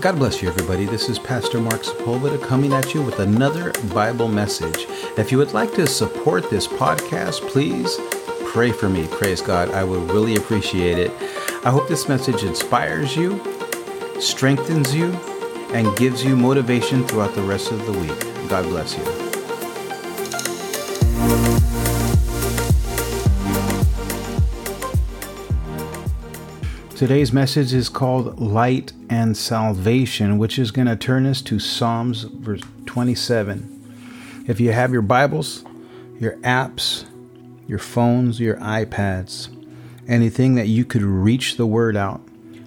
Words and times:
God 0.00 0.16
bless 0.16 0.40
you, 0.40 0.48
everybody. 0.48 0.86
This 0.86 1.10
is 1.10 1.18
Pastor 1.18 1.60
Mark 1.60 1.82
Sepulveda 1.82 2.42
coming 2.42 2.72
at 2.72 2.94
you 2.94 3.02
with 3.02 3.18
another 3.18 3.70
Bible 3.92 4.28
message. 4.28 4.86
If 5.18 5.30
you 5.30 5.36
would 5.36 5.52
like 5.52 5.74
to 5.74 5.86
support 5.86 6.48
this 6.48 6.66
podcast, 6.66 7.46
please 7.50 7.98
pray 8.46 8.72
for 8.72 8.88
me. 8.88 9.06
Praise 9.08 9.42
God. 9.42 9.70
I 9.72 9.84
would 9.84 10.10
really 10.10 10.36
appreciate 10.36 10.98
it. 10.98 11.10
I 11.66 11.70
hope 11.70 11.86
this 11.86 12.08
message 12.08 12.44
inspires 12.44 13.14
you, 13.14 13.42
strengthens 14.18 14.94
you, 14.94 15.12
and 15.74 15.94
gives 15.98 16.24
you 16.24 16.34
motivation 16.34 17.06
throughout 17.06 17.34
the 17.34 17.42
rest 17.42 17.70
of 17.70 17.84
the 17.84 17.92
week. 17.92 18.48
God 18.48 18.64
bless 18.64 18.96
you. 18.96 19.04
Today's 27.00 27.32
message 27.32 27.72
is 27.72 27.88
called 27.88 28.38
Light 28.38 28.92
and 29.08 29.34
Salvation, 29.34 30.36
which 30.36 30.58
is 30.58 30.70
going 30.70 30.86
to 30.86 30.96
turn 30.96 31.24
us 31.24 31.40
to 31.40 31.58
Psalms 31.58 32.24
verse 32.24 32.60
27. 32.84 34.44
If 34.46 34.60
you 34.60 34.72
have 34.72 34.92
your 34.92 35.00
Bibles, 35.00 35.64
your 36.18 36.36
apps, 36.40 37.06
your 37.66 37.78
phones, 37.78 38.38
your 38.38 38.56
iPads, 38.56 39.48
anything 40.08 40.56
that 40.56 40.66
you 40.66 40.84
could 40.84 41.00
reach 41.00 41.56
the 41.56 41.64
word 41.64 41.96
out, 41.96 42.20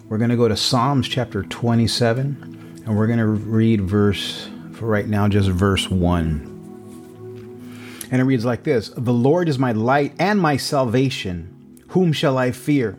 we're 0.10 0.18
going 0.18 0.32
to 0.32 0.36
go 0.36 0.48
to 0.48 0.58
Psalms 0.58 1.08
chapter 1.08 1.44
27 1.44 2.82
and 2.88 2.98
we're 2.98 3.06
going 3.06 3.20
to 3.20 3.28
read 3.28 3.82
verse, 3.82 4.50
for 4.72 4.88
right 4.88 5.08
now, 5.08 5.28
just 5.28 5.50
verse 5.50 5.92
1. 5.92 8.08
And 8.10 8.20
it 8.20 8.24
reads 8.24 8.46
like 8.46 8.64
this 8.64 8.90
The 8.98 9.14
Lord 9.14 9.48
is 9.48 9.60
my 9.60 9.74
light 9.74 10.16
and 10.18 10.40
my 10.40 10.58
salvation. 10.58 11.84
Whom 11.90 12.12
shall 12.12 12.40
I 12.40 12.50
fear? 12.50 12.98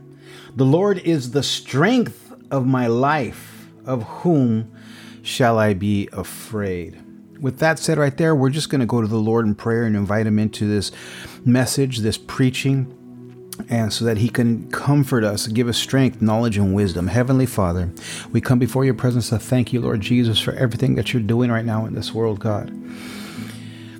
The 0.56 0.64
Lord 0.64 0.98
is 0.98 1.32
the 1.32 1.42
strength 1.42 2.32
of 2.50 2.64
my 2.64 2.86
life. 2.86 3.50
Of 3.84 4.04
whom 4.04 4.72
shall 5.22 5.58
I 5.58 5.74
be 5.74 6.08
afraid? 6.12 6.98
With 7.40 7.58
that 7.58 7.78
said, 7.78 7.98
right 7.98 8.16
there, 8.16 8.34
we're 8.34 8.50
just 8.50 8.70
going 8.70 8.80
to 8.80 8.86
go 8.86 9.02
to 9.02 9.06
the 9.06 9.16
Lord 9.16 9.46
in 9.46 9.56
prayer 9.56 9.84
and 9.84 9.94
invite 9.94 10.26
Him 10.26 10.38
into 10.38 10.66
this 10.66 10.92
message, 11.44 11.98
this 11.98 12.16
preaching, 12.16 12.96
and 13.68 13.92
so 13.92 14.04
that 14.04 14.18
He 14.18 14.28
can 14.28 14.70
comfort 14.70 15.24
us, 15.24 15.48
give 15.48 15.68
us 15.68 15.76
strength, 15.76 16.22
knowledge, 16.22 16.56
and 16.56 16.72
wisdom. 16.72 17.08
Heavenly 17.08 17.46
Father, 17.46 17.92
we 18.32 18.40
come 18.40 18.58
before 18.58 18.84
your 18.84 18.94
presence 18.94 19.28
to 19.30 19.38
thank 19.38 19.72
you, 19.72 19.80
Lord 19.80 20.00
Jesus, 20.00 20.38
for 20.38 20.52
everything 20.52 20.94
that 20.94 21.12
you're 21.12 21.20
doing 21.20 21.50
right 21.50 21.64
now 21.64 21.84
in 21.84 21.94
this 21.94 22.14
world, 22.14 22.38
God 22.38 22.72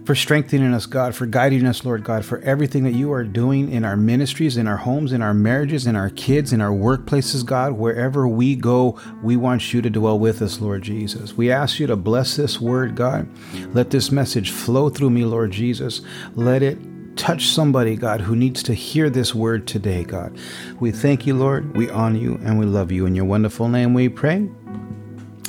for 0.05 0.15
strengthening 0.15 0.75
us, 0.75 0.87
God, 0.87 1.15
for 1.15 1.27
guiding 1.27 1.67
us, 1.67 1.85
Lord 1.85 2.05
God, 2.05 2.25
for 2.25 2.39
everything 2.41 2.85
that 2.85 2.93
you 2.93 3.13
are 3.13 3.25
doing 3.25 3.73
in 3.73 3.85
our 3.85 3.97
ministries, 3.97 4.57
in 4.57 4.67
our 4.67 4.77
homes, 4.77 5.13
in 5.13 5.23
our 5.23 5.33
marriages, 5.33 5.87
in 5.87 5.97
our 5.97 6.11
kids, 6.11 6.53
in 6.53 6.61
our 6.61 6.71
workplaces, 6.71 7.45
God. 7.45 7.73
Wherever 7.73 8.29
we 8.29 8.55
go, 8.55 9.01
we 9.23 9.37
want 9.37 9.73
you 9.73 9.81
to 9.81 9.91
dwell 9.91 10.19
with 10.19 10.43
us, 10.43 10.61
Lord 10.61 10.83
Jesus. 10.83 11.35
We 11.35 11.51
ask 11.51 11.79
you 11.79 11.87
to 11.87 11.97
bless 11.97 12.37
this 12.37 12.61
word, 12.61 12.95
God. 12.95 13.29
Let 13.75 13.91
this 13.91 14.13
message 14.13 14.51
flow 14.51 14.91
through 14.91 15.11
me, 15.11 15.25
Lord 15.25 15.53
Jesus. 15.53 16.03
Let 16.35 16.63
it 16.63 16.79
touch 17.17 17.47
somebody, 17.47 17.97
God, 17.97 18.21
who 18.21 18.37
needs 18.37 18.63
to 18.65 18.75
hear 18.75 19.09
this 19.09 19.35
word 19.35 19.67
today, 19.67 20.05
God. 20.05 20.37
We 20.81 20.91
thank 20.91 21.27
you, 21.27 21.35
Lord. 21.35 21.77
We 21.77 21.89
honor 21.89 22.19
you 22.19 22.41
and 22.43 22.59
we 22.59 22.67
love 22.67 22.93
you. 22.93 23.07
In 23.07 23.15
your 23.15 23.25
wonderful 23.25 23.69
name 23.69 23.95
we 23.95 24.09
pray. 24.09 24.49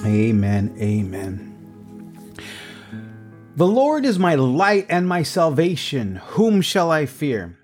Amen. 0.06 0.76
Amen. 0.80 1.45
The 3.56 3.66
Lord 3.66 4.04
is 4.06 4.20
my 4.20 4.36
light 4.36 4.86
and 4.90 5.08
my 5.08 5.24
salvation. 5.24 6.18
Whom 6.32 6.62
shall 6.62 6.92
I 6.92 7.06
fear? 7.06 7.58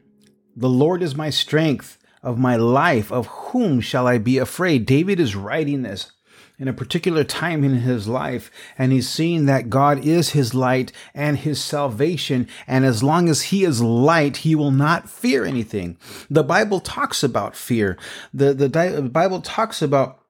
The 0.56 0.70
Lord 0.70 1.04
is 1.04 1.16
my 1.16 1.30
strength 1.30 1.98
of 2.24 2.40
my 2.40 2.56
life. 2.56 3.12
Of 3.12 3.28
whom 3.28 3.82
shall 3.82 4.08
I 4.08 4.18
be 4.18 4.38
afraid? 4.38 4.86
David 4.86 5.20
is 5.20 5.36
writing 5.36 5.82
this 5.82 6.14
in 6.58 6.70
a 6.70 6.74
particular 6.74 7.26
time 7.26 7.66
in 7.66 7.80
his 7.80 8.08
life, 8.08 8.50
and 8.78 8.94
he's 8.94 9.10
seeing 9.10 9.48
that 9.48 9.70
God 9.70 10.06
is 10.06 10.30
his 10.30 10.54
light 10.54 10.94
and 11.14 11.40
his 11.40 11.62
salvation. 11.62 12.48
And 12.68 12.86
as 12.86 13.04
long 13.04 13.28
as 13.28 13.42
he 13.44 13.66
is 13.66 13.82
light, 13.82 14.38
he 14.38 14.56
will 14.56 14.72
not 14.72 15.10
fear 15.10 15.44
anything. 15.44 15.98
The 16.30 16.44
Bible 16.44 16.80
talks 16.80 17.22
about 17.22 17.54
fear. 17.54 17.98
The, 18.34 18.54
the, 18.54 18.70
the 18.70 19.10
Bible 19.12 19.42
talks 19.42 19.82
about 19.82 20.22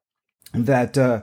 that, 0.54 0.98
uh, 0.98 1.22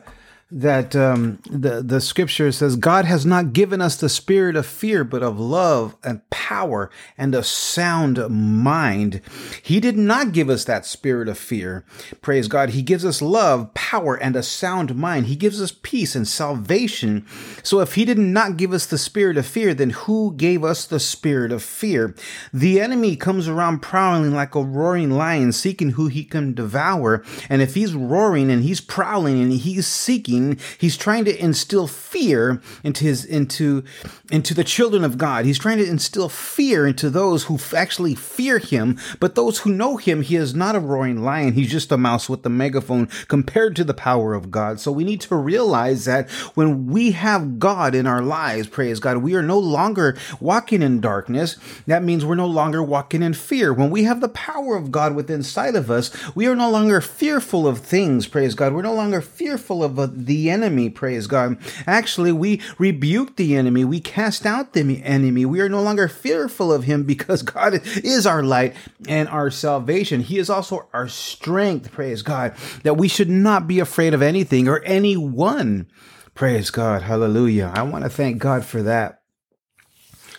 that 0.51 0.97
um, 0.97 1.41
the 1.51 1.83
the 1.83 2.01
scripture 2.01 2.51
says 2.51 2.77
God 2.77 3.05
has 3.05 3.27
not 3.27 3.53
given 3.53 3.83
us 3.83 3.97
the 3.97 4.09
spirit 4.09 4.57
of 4.57 4.65
fear, 4.65 5.05
but 5.05 5.23
of 5.23 5.39
love 5.39 5.95
and 6.03 6.29
power 6.31 6.91
and 7.19 7.35
a 7.35 7.43
sound 7.43 8.19
mind. 8.31 9.21
He 9.63 9.79
did 9.79 9.99
not 9.99 10.33
give 10.33 10.49
us 10.49 10.65
that 10.65 10.87
spirit 10.87 11.29
of 11.29 11.37
fear. 11.37 11.85
Praise 12.23 12.49
God. 12.49 12.71
He 12.71 12.81
gives 12.81 13.05
us 13.05 13.21
love, 13.21 13.75
power, 13.75 14.15
and 14.15 14.37
a 14.37 14.43
sound 14.43 14.97
mind. 14.97 15.27
He 15.27 15.37
gives 15.37 15.61
us 15.61 15.73
peace 15.83 16.17
and 16.17 16.27
salvation. 16.27 17.27
So 17.63 17.81
if 17.81 17.95
He 17.95 18.07
did 18.07 18.19
not 18.19 18.57
give 18.57 18.73
us 18.73 18.87
the 18.87 18.99
spirit 18.99 19.37
of 19.37 19.45
fear, 19.45 19.75
then 19.75 19.91
who 19.91 20.35
gave 20.35 20.65
us 20.65 20.87
the 20.87 21.01
spirit 21.01 21.53
of 21.53 21.63
fear? 21.63 22.15
The 22.55 22.81
enemy 22.81 23.17
comes 23.17 23.49
around 23.49 23.81
prowling 23.81 24.33
like 24.33 24.55
a 24.55 24.63
roaring 24.63 25.11
lion, 25.11 25.53
seeking 25.53 25.91
who 25.91 26.07
he 26.07 26.25
can 26.25 26.55
devour. 26.55 27.23
And 27.51 27.61
if 27.61 27.75
he's 27.75 27.95
roaring 27.95 28.51
and 28.51 28.63
he's 28.63 28.81
prowling 28.81 29.41
and 29.41 29.53
he's 29.53 29.87
seeking 29.87 30.38
He's 30.79 30.97
trying 30.97 31.25
to 31.25 31.43
instill 31.43 31.87
fear 31.87 32.61
into 32.85 33.05
his 33.05 33.25
into 33.25 33.85
into 34.31 34.55
the 34.55 34.65
children 34.65 35.05
of 35.05 35.19
God. 35.19 35.45
He's 35.45 35.59
trying 35.59 35.79
to 35.79 35.89
instill 35.89 36.29
fear 36.29 36.87
into 36.87 37.11
those 37.11 37.45
who 37.45 37.59
actually 37.75 38.15
fear 38.15 38.59
him, 38.59 38.99
but 39.21 39.35
those 39.35 39.61
who 39.61 39.73
know 39.73 39.97
him, 39.97 40.23
he 40.23 40.37
is 40.37 40.55
not 40.55 40.77
a 40.77 40.81
roaring 40.81 41.23
lion. 41.23 41.55
He's 41.55 41.71
just 41.71 41.93
a 41.93 41.97
mouse 41.97 42.29
with 42.29 42.43
the 42.43 42.51
megaphone 42.51 43.09
compared 43.29 43.77
to 43.77 43.85
the 43.85 43.95
power 43.95 44.35
of 44.35 44.51
God. 44.51 44.81
So 44.81 44.93
we 44.93 45.05
need 45.05 45.21
to 45.23 45.37
realize 45.37 46.05
that 46.05 46.31
when 46.55 46.87
we 46.87 47.13
have 47.13 47.59
God 47.59 47.95
in 47.95 48.07
our 48.07 48.23
lives, 48.23 48.69
praise 48.69 49.01
God, 49.01 49.19
we 49.19 49.35
are 49.35 49.43
no 49.43 49.59
longer 49.59 50.17
walking 50.41 50.83
in 50.83 51.01
darkness. 51.01 51.57
That 51.87 52.03
means 52.03 52.25
we're 52.25 52.35
no 52.35 52.47
longer 52.47 52.83
walking 52.83 53.23
in 53.23 53.35
fear. 53.35 53.73
When 53.73 53.91
we 53.91 54.05
have 54.05 54.21
the 54.21 54.29
power 54.29 54.77
of 54.77 54.93
God 54.93 55.15
within 55.15 55.43
sight 55.43 55.75
of 55.75 55.91
us, 55.91 56.11
we 56.35 56.47
are 56.47 56.57
no 56.57 56.71
longer 56.71 57.01
fearful 57.01 57.67
of 57.67 57.79
things, 57.79 58.27
praise 58.27 58.55
God. 58.55 58.73
We're 58.73 58.83
no 58.83 58.95
longer 58.95 59.21
fearful 59.21 59.83
of 59.83 59.99
uh, 59.99 60.09
the 60.29 60.49
enemy, 60.51 60.89
praise 60.89 61.27
God. 61.27 61.59
Actually, 61.87 62.31
we 62.31 62.61
rebuke 62.79 63.35
the 63.35 63.57
enemy. 63.57 63.85
We 63.85 63.99
cast 63.99 64.47
out 64.47 64.73
the 64.73 65.03
enemy. 65.03 65.45
We 65.45 65.61
are 65.61 65.69
no 65.69 65.83
longer 65.83 66.07
fearful 66.07 66.73
of 66.73 66.85
him 66.85 67.03
because 67.03 67.43
God 67.59 67.81
is 67.97 68.27
our 68.27 68.45
light 68.45 68.77
and 69.09 69.29
our 69.29 69.51
salvation. 69.51 70.21
He 70.21 70.39
is 70.39 70.49
also 70.49 70.89
our 70.93 71.09
strength, 71.09 71.91
praise 71.91 72.23
God, 72.23 72.55
that 72.85 72.97
we 72.97 73.09
should 73.09 73.31
not 73.31 73.67
be 73.67 73.81
afraid 73.81 74.15
of 74.15 74.23
anything 74.23 74.69
or 74.69 74.83
anyone. 74.85 75.89
Praise 76.35 76.71
God. 76.71 77.03
Hallelujah. 77.03 77.73
I 77.75 77.83
want 77.83 78.05
to 78.05 78.11
thank 78.11 78.39
God 78.39 78.65
for 78.65 78.83
that. 78.83 79.23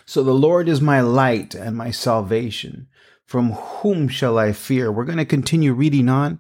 So 0.06 0.24
the 0.24 0.34
Lord 0.34 0.70
is 0.70 0.80
my 0.80 1.02
light 1.02 1.54
and 1.54 1.76
my 1.76 1.92
salvation. 1.92 2.88
From 3.26 3.52
whom 3.52 4.08
shall 4.08 4.40
I 4.40 4.54
fear? 4.54 4.92
We're 4.92 5.06
going 5.06 5.20
to 5.20 5.26
continue 5.26 5.74
reading 5.74 6.10
on 6.10 6.40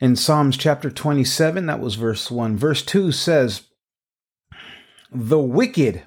in 0.00 0.16
Psalms 0.16 0.56
chapter 0.56 0.90
27, 0.90 1.66
that 1.66 1.80
was 1.80 1.94
verse 1.94 2.30
1. 2.30 2.56
Verse 2.56 2.82
2 2.82 3.12
says, 3.12 3.62
The 5.10 5.38
wicked, 5.38 6.02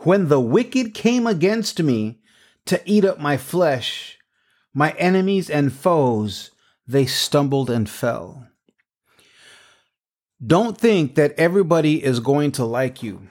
when 0.00 0.28
the 0.28 0.40
wicked 0.40 0.94
came 0.94 1.26
against 1.26 1.82
me 1.82 2.20
to 2.66 2.80
eat 2.84 3.04
up 3.04 3.18
my 3.18 3.36
flesh, 3.36 4.18
my 4.74 4.92
enemies 4.92 5.48
and 5.48 5.72
foes, 5.72 6.50
they 6.86 7.06
stumbled 7.06 7.70
and 7.70 7.88
fell. 7.88 8.48
Don't 10.44 10.76
think 10.76 11.14
that 11.14 11.34
everybody 11.38 12.02
is 12.02 12.20
going 12.20 12.52
to 12.52 12.64
like 12.64 13.02
you. 13.02 13.28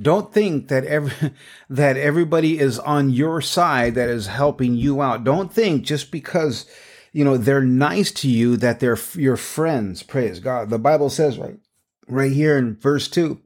Don't 0.00 0.32
think 0.32 0.68
that 0.68 0.84
every 0.84 1.34
that 1.68 1.96
everybody 1.96 2.58
is 2.58 2.78
on 2.78 3.10
your 3.10 3.40
side 3.40 3.94
that 3.96 4.08
is 4.08 4.28
helping 4.28 4.74
you 4.74 5.02
out. 5.02 5.24
Don't 5.24 5.52
think 5.52 5.84
just 5.84 6.10
because 6.10 6.66
you 7.12 7.24
know, 7.24 7.36
they're 7.36 7.62
nice 7.62 8.10
to 8.12 8.28
you, 8.28 8.56
that 8.56 8.80
they're 8.80 8.98
your 9.14 9.36
friends. 9.36 10.02
Praise 10.02 10.40
God. 10.40 10.70
The 10.70 10.78
Bible 10.78 11.10
says 11.10 11.38
right, 11.38 11.58
right 12.06 12.32
here 12.32 12.56
in 12.56 12.76
verse 12.76 13.08
two, 13.08 13.40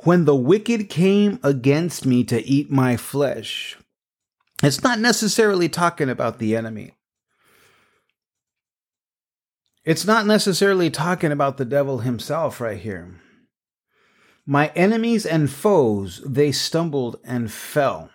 when 0.00 0.24
the 0.24 0.36
wicked 0.36 0.88
came 0.88 1.38
against 1.42 2.06
me 2.06 2.24
to 2.24 2.44
eat 2.44 2.70
my 2.70 2.96
flesh, 2.96 3.76
it's 4.62 4.82
not 4.82 4.98
necessarily 4.98 5.68
talking 5.68 6.08
about 6.08 6.38
the 6.38 6.56
enemy. 6.56 6.94
It's 9.84 10.06
not 10.06 10.26
necessarily 10.26 10.90
talking 10.90 11.32
about 11.32 11.56
the 11.56 11.64
devil 11.64 11.98
himself 11.98 12.60
right 12.60 12.78
here. 12.78 13.20
My 14.46 14.68
enemies 14.74 15.24
and 15.24 15.50
foes, 15.50 16.22
they 16.26 16.52
stumbled 16.52 17.16
and 17.24 17.50
fell. 17.50 18.10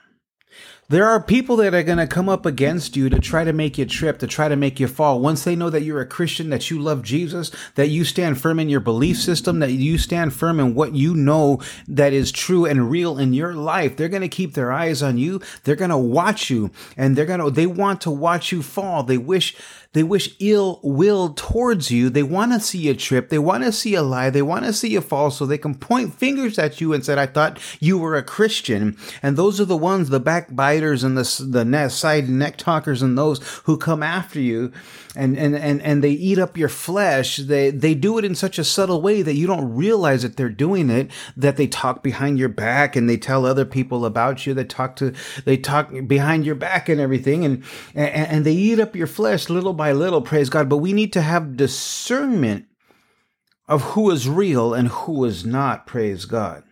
There 0.87 1.07
are 1.07 1.19
people 1.19 1.55
that 1.55 1.73
are 1.73 1.81
going 1.81 1.97
to 1.97 2.05
come 2.05 2.29
up 2.29 2.45
against 2.45 2.95
you 2.95 3.09
to 3.09 3.17
try 3.17 3.43
to 3.43 3.53
make 3.53 3.79
you 3.79 3.87
trip, 3.87 4.19
to 4.19 4.27
try 4.27 4.47
to 4.47 4.55
make 4.55 4.79
you 4.79 4.87
fall. 4.87 5.19
Once 5.19 5.43
they 5.43 5.55
know 5.55 5.71
that 5.71 5.81
you're 5.81 5.99
a 5.99 6.05
Christian, 6.05 6.51
that 6.51 6.69
you 6.69 6.77
love 6.77 7.01
Jesus, 7.01 7.49
that 7.73 7.87
you 7.87 8.03
stand 8.03 8.39
firm 8.39 8.59
in 8.59 8.69
your 8.69 8.81
belief 8.81 9.17
system, 9.17 9.57
that 9.61 9.71
you 9.71 9.97
stand 9.97 10.35
firm 10.35 10.59
in 10.59 10.75
what 10.75 10.93
you 10.93 11.15
know 11.15 11.59
that 11.87 12.13
is 12.13 12.31
true 12.31 12.65
and 12.67 12.91
real 12.91 13.17
in 13.17 13.33
your 13.33 13.55
life, 13.55 13.97
they're 13.97 14.07
going 14.09 14.21
to 14.21 14.27
keep 14.27 14.53
their 14.53 14.71
eyes 14.71 15.01
on 15.01 15.17
you. 15.17 15.41
They're 15.63 15.75
going 15.75 15.89
to 15.89 15.97
watch 15.97 16.51
you 16.51 16.69
and 16.95 17.15
they're 17.15 17.25
going 17.25 17.39
to, 17.39 17.49
they 17.49 17.65
want 17.65 18.01
to 18.01 18.11
watch 18.11 18.51
you 18.51 18.61
fall. 18.61 19.01
They 19.01 19.17
wish 19.17 19.55
they 19.95 20.03
wish 20.03 20.35
ill 20.39 20.81
will 20.83 21.29
towards 21.29 21.89
you. 21.89 22.09
They 22.09 22.21
want 22.21 22.51
to 22.51 22.59
see 22.59 22.89
a 22.89 22.93
trip. 22.93 23.29
They 23.29 23.39
want 23.39 23.63
to 23.63 23.71
see 23.71 23.95
a 23.95 24.03
lie. 24.03 24.29
They 24.29 24.41
want 24.41 24.65
to 24.65 24.73
see 24.73 24.93
a 24.97 25.01
fall 25.01 25.31
so 25.31 25.45
they 25.45 25.57
can 25.57 25.73
point 25.73 26.13
fingers 26.13 26.59
at 26.59 26.81
you 26.81 26.91
and 26.91 27.05
say, 27.05 27.17
I 27.17 27.27
thought 27.27 27.61
you 27.79 27.97
were 27.97 28.17
a 28.17 28.21
Christian. 28.21 28.97
And 29.23 29.37
those 29.37 29.61
are 29.61 29.65
the 29.65 29.77
ones, 29.77 30.09
the 30.09 30.19
backbiters 30.19 31.05
and 31.05 31.17
the, 31.17 31.45
the 31.49 31.87
side 31.87 32.27
neck 32.27 32.57
talkers 32.57 33.01
and 33.01 33.17
those 33.17 33.39
who 33.63 33.77
come 33.77 34.03
after 34.03 34.41
you 34.41 34.73
and, 35.15 35.37
and, 35.37 35.55
and, 35.55 35.81
and 35.81 36.03
they 36.03 36.11
eat 36.11 36.37
up 36.37 36.57
your 36.57 36.69
flesh. 36.69 37.37
They, 37.37 37.71
they 37.71 37.93
do 37.93 38.17
it 38.17 38.25
in 38.25 38.35
such 38.35 38.59
a 38.59 38.63
subtle 38.63 39.01
way 39.01 39.21
that 39.21 39.35
you 39.35 39.47
don't 39.47 39.75
realize 39.75 40.23
that 40.23 40.37
they're 40.37 40.49
doing 40.49 40.89
it, 40.89 41.09
that 41.37 41.57
they 41.57 41.67
talk 41.67 42.03
behind 42.03 42.37
your 42.37 42.49
back 42.49 42.95
and 42.95 43.09
they 43.09 43.17
tell 43.17 43.45
other 43.45 43.65
people 43.65 44.05
about 44.05 44.45
you. 44.45 44.53
They 44.53 44.65
talk 44.65 44.95
to, 44.97 45.13
they 45.45 45.57
talk 45.57 45.91
behind 46.05 46.45
your 46.45 46.55
back 46.55 46.89
and 46.89 46.99
everything. 46.99 47.45
And, 47.45 47.63
and, 47.93 48.27
and 48.27 48.45
they 48.45 48.53
eat 48.53 48.79
up 48.79 48.95
your 48.95 49.07
flesh 49.07 49.49
little 49.49 49.73
by 49.73 49.84
by 49.85 49.91
little, 49.91 50.23
praise 50.23 50.49
God, 50.49 50.67
but 50.67 50.77
we 50.77 50.93
need 50.93 51.13
to 51.13 51.21
have 51.21 51.55
discernment 51.55 52.65
of 53.67 53.83
who 53.93 54.09
is 54.09 54.27
real 54.27 54.73
and 54.73 54.87
who 54.87 55.23
is 55.25 55.45
not, 55.45 55.85
praise 55.85 56.25
God. 56.25 56.63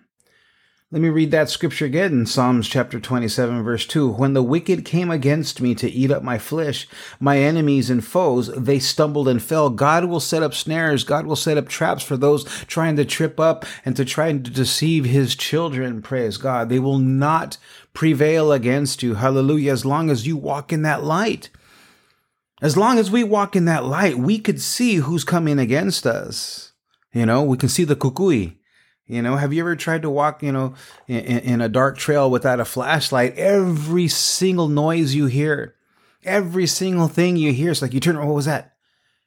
Let 0.89 0.99
me 0.99 1.09
read 1.09 1.29
that 1.29 1.51
scripture 1.51 1.85
again 1.85 2.11
in 2.11 2.25
Psalms 2.25 2.67
chapter 2.67 2.99
27, 2.99 3.61
verse 3.61 3.85
2. 3.85 4.13
When 4.13 4.33
the 4.33 4.41
wicked 4.41 4.83
came 4.83 5.11
against 5.11 5.61
me 5.61 5.75
to 5.75 5.87
eat 5.91 6.09
up 6.09 6.23
my 6.23 6.39
flesh, 6.39 6.87
my 7.19 7.37
enemies 7.37 7.91
and 7.91 8.03
foes, 8.03 8.47
they 8.47 8.79
stumbled 8.79 9.27
and 9.27 9.43
fell. 9.43 9.69
God 9.69 10.05
will 10.05 10.19
set 10.19 10.41
up 10.41 10.55
snares. 10.55 11.03
God 11.03 11.27
will 11.27 11.35
set 11.35 11.55
up 11.55 11.69
traps 11.69 12.01
for 12.01 12.17
those 12.17 12.45
trying 12.65 12.95
to 12.95 13.05
trip 13.05 13.39
up 13.39 13.63
and 13.85 13.95
to 13.95 14.05
try 14.05 14.31
to 14.31 14.39
deceive 14.39 15.05
his 15.05 15.35
children. 15.35 16.01
Praise 16.01 16.37
God. 16.37 16.69
They 16.69 16.79
will 16.79 16.97
not 16.97 17.59
prevail 17.93 18.51
against 18.51 19.03
you. 19.03 19.13
Hallelujah. 19.13 19.71
As 19.71 19.85
long 19.85 20.09
as 20.09 20.25
you 20.25 20.35
walk 20.35 20.73
in 20.73 20.81
that 20.81 21.03
light. 21.03 21.51
As 22.63 22.77
long 22.77 22.97
as 22.97 23.11
we 23.11 23.25
walk 23.25 23.57
in 23.57 23.65
that 23.65 23.83
light, 23.83 24.17
we 24.17 24.39
could 24.39 24.61
see 24.61 24.95
who's 24.95 25.25
coming 25.25 25.59
against 25.59 26.07
us. 26.07 26.71
You 27.13 27.25
know, 27.25 27.43
we 27.43 27.57
can 27.57 27.67
see 27.67 27.83
the 27.83 27.97
kukui. 27.97 28.55
You 29.05 29.21
know, 29.21 29.35
have 29.35 29.51
you 29.51 29.59
ever 29.59 29.75
tried 29.75 30.01
to 30.03 30.09
walk, 30.09 30.41
you 30.41 30.53
know, 30.53 30.73
in, 31.05 31.19
in 31.19 31.61
a 31.61 31.67
dark 31.67 31.97
trail 31.97 32.31
without 32.31 32.61
a 32.61 32.65
flashlight? 32.65 33.37
Every 33.37 34.07
single 34.07 34.69
noise 34.69 35.13
you 35.13 35.25
hear, 35.25 35.75
every 36.23 36.65
single 36.65 37.09
thing 37.09 37.35
you 37.35 37.51
hear, 37.51 37.71
it's 37.71 37.81
like 37.81 37.93
you 37.93 37.99
turn, 37.99 38.15
around. 38.15 38.27
what 38.27 38.35
was 38.35 38.45
that? 38.45 38.72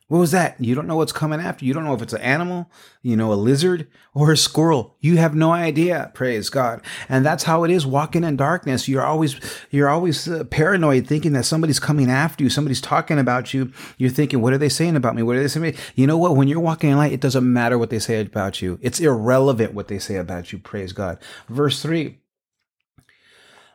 What 0.09 0.19
was 0.19 0.31
that? 0.31 0.61
You 0.61 0.77
don't 0.77 0.87
know 0.87 0.95
what's 0.95 1.11
coming 1.11 1.41
after. 1.41 1.65
You 1.65 1.75
don't 1.75 1.83
know 1.83 1.95
if 1.95 2.01
it's 2.01 2.13
an 2.13 2.21
animal, 2.21 2.71
you 3.03 3.17
know, 3.17 3.33
a 3.33 3.35
lizard 3.35 3.89
or 4.15 4.31
a 4.31 4.37
squirrel. 4.37 4.95
You 5.01 5.17
have 5.17 5.35
no 5.35 5.51
idea. 5.51 6.13
Praise 6.15 6.49
God. 6.49 6.81
And 7.09 7.27
that's 7.27 7.43
how 7.43 7.65
it 7.65 7.73
is 7.73 7.85
walking 7.85 8.23
in 8.23 8.37
darkness. 8.37 8.87
You're 8.87 9.05
always, 9.05 9.41
you're 9.73 9.89
always 9.89 10.29
uh, 10.29 10.45
paranoid 10.45 11.09
thinking 11.09 11.33
that 11.33 11.45
somebody's 11.45 11.81
coming 11.81 12.09
after 12.09 12.45
you. 12.45 12.51
Somebody's 12.51 12.81
talking 12.81 13.19
about 13.19 13.53
you. 13.53 13.73
You're 13.99 14.11
thinking, 14.11 14.41
what 14.41 14.53
are 14.53 14.59
they 14.59 14.69
saying 14.69 14.95
about 14.95 15.17
me? 15.17 15.25
What 15.25 15.35
are 15.35 15.43
they 15.43 15.49
saying? 15.49 15.75
You 15.97 16.07
know 16.07 16.19
what? 16.19 16.37
When 16.37 16.47
you're 16.47 16.61
walking 16.61 16.91
in 16.91 16.99
light, 16.99 17.13
it 17.13 17.21
doesn't 17.21 17.53
matter 17.53 17.77
what 17.77 17.91
they 17.91 17.99
say 17.99 18.21
about 18.21 18.63
you. 18.63 18.79
It's 18.83 19.01
irrelevant 19.01 19.75
what 19.75 19.89
they 19.89 19.99
say 19.99 20.17
about 20.19 20.53
you. 20.53 20.61
Praise 20.61 20.93
God. 20.93 21.19
Verse 21.49 21.83
three. 21.83 22.21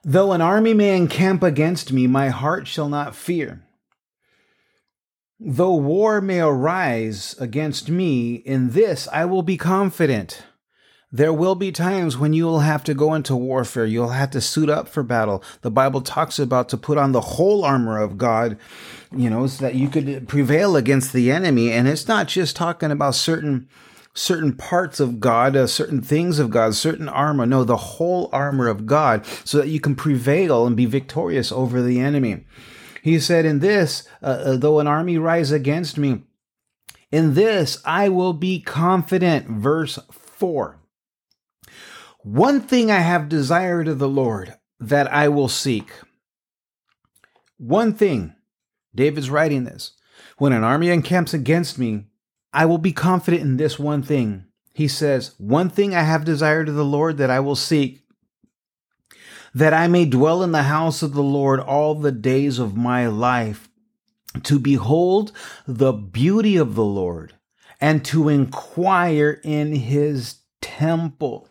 Though 0.03 0.31
an 0.31 0.39
army 0.39 0.73
may 0.73 0.95
encamp 0.95 1.43
against 1.43 1.91
me, 1.91 2.07
my 2.07 2.29
heart 2.29 2.67
shall 2.67 2.87
not 2.87 3.15
fear. 3.15 3.63
Though 5.43 5.73
war 5.73 6.21
may 6.21 6.39
arise 6.39 7.35
against 7.39 7.89
me, 7.89 8.35
in 8.35 8.73
this 8.73 9.07
I 9.11 9.25
will 9.25 9.41
be 9.41 9.57
confident. 9.57 10.43
There 11.11 11.33
will 11.33 11.55
be 11.55 11.71
times 11.71 12.15
when 12.15 12.31
you 12.31 12.45
will 12.45 12.59
have 12.59 12.83
to 12.83 12.93
go 12.93 13.15
into 13.15 13.35
warfare. 13.35 13.87
You'll 13.87 14.09
have 14.09 14.29
to 14.31 14.39
suit 14.39 14.69
up 14.69 14.87
for 14.87 15.01
battle. 15.01 15.43
The 15.61 15.71
Bible 15.71 16.01
talks 16.01 16.37
about 16.37 16.69
to 16.69 16.77
put 16.77 16.99
on 16.99 17.11
the 17.11 17.21
whole 17.21 17.65
armor 17.65 17.99
of 17.99 18.19
God, 18.19 18.55
you 19.11 19.31
know, 19.31 19.47
so 19.47 19.65
that 19.65 19.73
you 19.73 19.89
could 19.89 20.27
prevail 20.27 20.75
against 20.75 21.11
the 21.11 21.31
enemy. 21.31 21.71
And 21.71 21.87
it's 21.87 22.07
not 22.07 22.27
just 22.27 22.55
talking 22.55 22.91
about 22.91 23.15
certain 23.15 23.67
certain 24.13 24.53
parts 24.53 24.99
of 24.99 25.19
God, 25.19 25.55
uh, 25.55 25.65
certain 25.65 26.01
things 26.01 26.37
of 26.37 26.51
God, 26.51 26.75
certain 26.75 27.09
armor. 27.09 27.47
No, 27.47 27.63
the 27.63 27.77
whole 27.77 28.29
armor 28.31 28.67
of 28.67 28.85
God, 28.85 29.25
so 29.43 29.57
that 29.57 29.69
you 29.69 29.79
can 29.79 29.95
prevail 29.95 30.67
and 30.67 30.77
be 30.77 30.85
victorious 30.85 31.51
over 31.51 31.81
the 31.81 31.99
enemy. 31.99 32.45
He 33.01 33.19
said, 33.19 33.45
In 33.45 33.59
this, 33.59 34.07
uh, 34.21 34.25
uh, 34.25 34.57
though 34.57 34.79
an 34.79 34.87
army 34.87 35.17
rise 35.17 35.51
against 35.51 35.97
me, 35.97 36.23
in 37.11 37.33
this 37.33 37.81
I 37.83 38.09
will 38.09 38.33
be 38.33 38.61
confident. 38.61 39.47
Verse 39.47 39.99
4. 40.11 40.77
One 42.23 42.61
thing 42.61 42.91
I 42.91 42.99
have 42.99 43.29
desired 43.29 43.87
of 43.87 43.99
the 43.99 44.07
Lord 44.07 44.55
that 44.79 45.11
I 45.11 45.27
will 45.27 45.49
seek. 45.49 45.91
One 47.57 47.93
thing. 47.93 48.35
David's 48.93 49.29
writing 49.29 49.63
this. 49.63 49.93
When 50.37 50.53
an 50.53 50.63
army 50.63 50.89
encamps 50.89 51.33
against 51.33 51.79
me, 51.79 52.05
I 52.53 52.65
will 52.65 52.77
be 52.77 52.91
confident 52.91 53.43
in 53.43 53.57
this 53.57 53.79
one 53.79 54.03
thing. 54.03 54.45
He 54.73 54.87
says, 54.87 55.33
One 55.37 55.69
thing 55.69 55.95
I 55.95 56.03
have 56.03 56.25
desired 56.25 56.69
of 56.69 56.75
the 56.75 56.85
Lord 56.85 57.17
that 57.17 57.29
I 57.29 57.39
will 57.39 57.55
seek, 57.55 58.03
that 59.53 59.73
I 59.73 59.87
may 59.87 60.05
dwell 60.05 60.43
in 60.43 60.51
the 60.51 60.63
house 60.63 61.01
of 61.01 61.13
the 61.13 61.23
Lord 61.23 61.59
all 61.59 61.95
the 61.95 62.11
days 62.11 62.59
of 62.59 62.75
my 62.77 63.07
life, 63.07 63.69
to 64.43 64.59
behold 64.59 65.31
the 65.67 65.91
beauty 65.91 66.55
of 66.55 66.75
the 66.75 66.85
Lord 66.85 67.33
and 67.79 68.05
to 68.05 68.29
inquire 68.29 69.41
in 69.43 69.75
his 69.75 70.35
temple. 70.61 71.49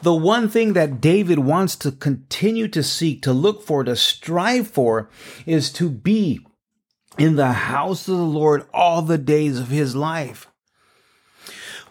The 0.00 0.14
one 0.14 0.48
thing 0.48 0.72
that 0.72 1.00
David 1.00 1.40
wants 1.40 1.76
to 1.76 1.92
continue 1.92 2.68
to 2.68 2.82
seek, 2.82 3.22
to 3.22 3.32
look 3.32 3.62
for, 3.62 3.84
to 3.84 3.96
strive 3.96 4.68
for 4.68 5.10
is 5.44 5.70
to 5.72 5.90
be 5.90 6.46
in 7.18 7.36
the 7.36 7.52
house 7.52 8.08
of 8.08 8.16
the 8.16 8.22
Lord 8.22 8.64
all 8.72 9.02
the 9.02 9.18
days 9.18 9.58
of 9.58 9.68
his 9.68 9.94
life 9.94 10.48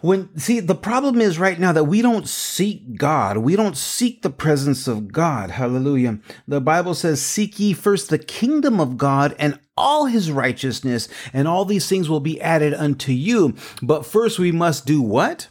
when 0.04 0.38
see 0.38 0.60
the 0.60 0.74
problem 0.74 1.18
is 1.18 1.38
right 1.38 1.58
now 1.58 1.72
that 1.72 1.84
we 1.84 2.02
don't 2.02 2.28
seek 2.28 2.98
God. 2.98 3.38
We 3.38 3.56
don't 3.56 3.74
seek 3.74 4.20
the 4.20 4.28
presence 4.28 4.86
of 4.86 5.10
God. 5.10 5.52
Hallelujah. 5.52 6.18
The 6.46 6.60
Bible 6.60 6.92
says, 6.92 7.22
seek 7.22 7.58
ye 7.58 7.72
first 7.72 8.10
the 8.10 8.18
kingdom 8.18 8.80
of 8.80 8.98
God 8.98 9.34
and 9.38 9.58
all 9.78 10.04
his 10.04 10.30
righteousness 10.30 11.08
and 11.32 11.48
all 11.48 11.64
these 11.64 11.88
things 11.88 12.10
will 12.10 12.20
be 12.20 12.38
added 12.42 12.74
unto 12.74 13.12
you. 13.12 13.54
But 13.80 14.04
first 14.04 14.38
we 14.38 14.52
must 14.52 14.84
do 14.84 15.00
what? 15.00 15.48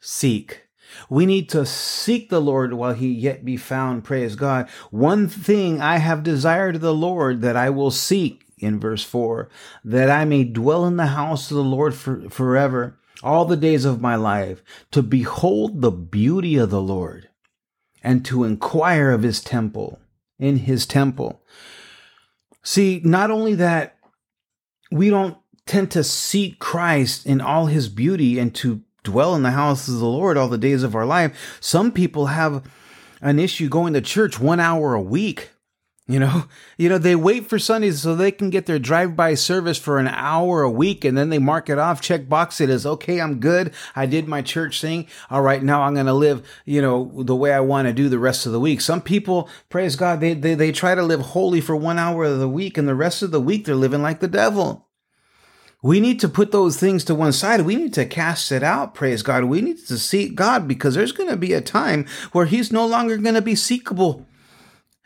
Seek. 0.00 0.62
We 1.10 1.26
need 1.26 1.50
to 1.50 1.66
seek 1.66 2.30
the 2.30 2.40
Lord 2.40 2.72
while 2.72 2.94
he 2.94 3.12
yet 3.12 3.44
be 3.44 3.58
found. 3.58 4.02
Praise 4.02 4.34
God. 4.34 4.66
One 4.90 5.28
thing 5.28 5.78
I 5.78 5.98
have 5.98 6.22
desired 6.22 6.76
of 6.76 6.80
the 6.80 6.94
Lord 6.94 7.42
that 7.42 7.54
I 7.54 7.68
will 7.68 7.90
seek 7.90 8.46
in 8.56 8.80
verse 8.80 9.04
4 9.04 9.50
that 9.84 10.08
I 10.08 10.24
may 10.24 10.44
dwell 10.44 10.86
in 10.86 10.96
the 10.96 11.08
house 11.08 11.50
of 11.50 11.58
the 11.58 11.62
Lord 11.62 11.94
for, 11.94 12.30
forever 12.30 12.97
all 13.22 13.44
the 13.44 13.56
days 13.56 13.84
of 13.84 14.00
my 14.00 14.14
life 14.14 14.62
to 14.90 15.02
behold 15.02 15.80
the 15.80 15.90
beauty 15.90 16.56
of 16.56 16.70
the 16.70 16.82
Lord 16.82 17.28
and 18.02 18.24
to 18.24 18.44
inquire 18.44 19.10
of 19.10 19.22
his 19.22 19.42
temple, 19.42 19.98
in 20.38 20.58
his 20.58 20.86
temple. 20.86 21.42
See, 22.62 23.00
not 23.04 23.30
only 23.30 23.54
that, 23.56 23.96
we 24.90 25.10
don't 25.10 25.36
tend 25.66 25.90
to 25.92 26.04
seek 26.04 26.58
Christ 26.58 27.26
in 27.26 27.40
all 27.40 27.66
his 27.66 27.88
beauty 27.88 28.38
and 28.38 28.54
to 28.56 28.82
dwell 29.02 29.34
in 29.34 29.42
the 29.42 29.50
house 29.50 29.88
of 29.88 29.98
the 29.98 30.06
Lord 30.06 30.36
all 30.36 30.48
the 30.48 30.58
days 30.58 30.82
of 30.82 30.94
our 30.94 31.06
life. 31.06 31.58
Some 31.60 31.92
people 31.92 32.26
have 32.26 32.62
an 33.20 33.38
issue 33.38 33.68
going 33.68 33.94
to 33.94 34.00
church 34.00 34.38
one 34.38 34.60
hour 34.60 34.94
a 34.94 35.02
week. 35.02 35.50
You 36.18 36.20
know, 36.20 36.44
you 36.78 36.88
know, 36.88 36.96
they 36.96 37.14
wait 37.14 37.50
for 37.50 37.58
Sundays 37.58 38.00
so 38.00 38.14
they 38.14 38.32
can 38.32 38.48
get 38.48 38.64
their 38.64 38.78
drive-by 38.78 39.34
service 39.34 39.76
for 39.76 39.98
an 39.98 40.08
hour 40.08 40.62
a 40.62 40.70
week 40.70 41.04
and 41.04 41.18
then 41.18 41.28
they 41.28 41.38
mark 41.38 41.68
it 41.68 41.78
off, 41.78 42.00
check 42.00 42.30
box 42.30 42.62
it 42.62 42.70
as, 42.70 42.86
okay, 42.86 43.20
I'm 43.20 43.40
good. 43.40 43.74
I 43.94 44.06
did 44.06 44.26
my 44.26 44.40
church 44.40 44.80
thing. 44.80 45.06
All 45.28 45.42
right. 45.42 45.62
Now 45.62 45.82
I'm 45.82 45.92
going 45.92 46.06
to 46.06 46.14
live, 46.14 46.48
you 46.64 46.80
know, 46.80 47.22
the 47.24 47.36
way 47.36 47.52
I 47.52 47.60
want 47.60 47.88
to 47.88 47.92
do 47.92 48.08
the 48.08 48.18
rest 48.18 48.46
of 48.46 48.52
the 48.52 48.60
week. 48.60 48.80
Some 48.80 49.02
people, 49.02 49.50
praise 49.68 49.96
God, 49.96 50.20
they, 50.20 50.32
they, 50.32 50.54
they 50.54 50.72
try 50.72 50.94
to 50.94 51.02
live 51.02 51.20
holy 51.20 51.60
for 51.60 51.76
one 51.76 51.98
hour 51.98 52.24
of 52.24 52.38
the 52.38 52.48
week 52.48 52.78
and 52.78 52.88
the 52.88 52.94
rest 52.94 53.22
of 53.22 53.30
the 53.30 53.40
week 53.40 53.66
they're 53.66 53.74
living 53.74 54.00
like 54.00 54.20
the 54.20 54.28
devil. 54.28 54.88
We 55.82 56.00
need 56.00 56.20
to 56.20 56.28
put 56.28 56.52
those 56.52 56.78
things 56.78 57.04
to 57.04 57.14
one 57.14 57.32
side. 57.32 57.60
We 57.60 57.76
need 57.76 57.92
to 57.94 58.06
cast 58.06 58.50
it 58.50 58.62
out. 58.62 58.94
Praise 58.94 59.22
God. 59.22 59.44
We 59.44 59.60
need 59.60 59.86
to 59.88 59.98
seek 59.98 60.34
God 60.34 60.66
because 60.66 60.94
there's 60.94 61.12
going 61.12 61.28
to 61.28 61.36
be 61.36 61.52
a 61.52 61.60
time 61.60 62.06
where 62.32 62.46
he's 62.46 62.72
no 62.72 62.86
longer 62.86 63.18
going 63.18 63.34
to 63.34 63.42
be 63.42 63.52
seekable. 63.52 64.24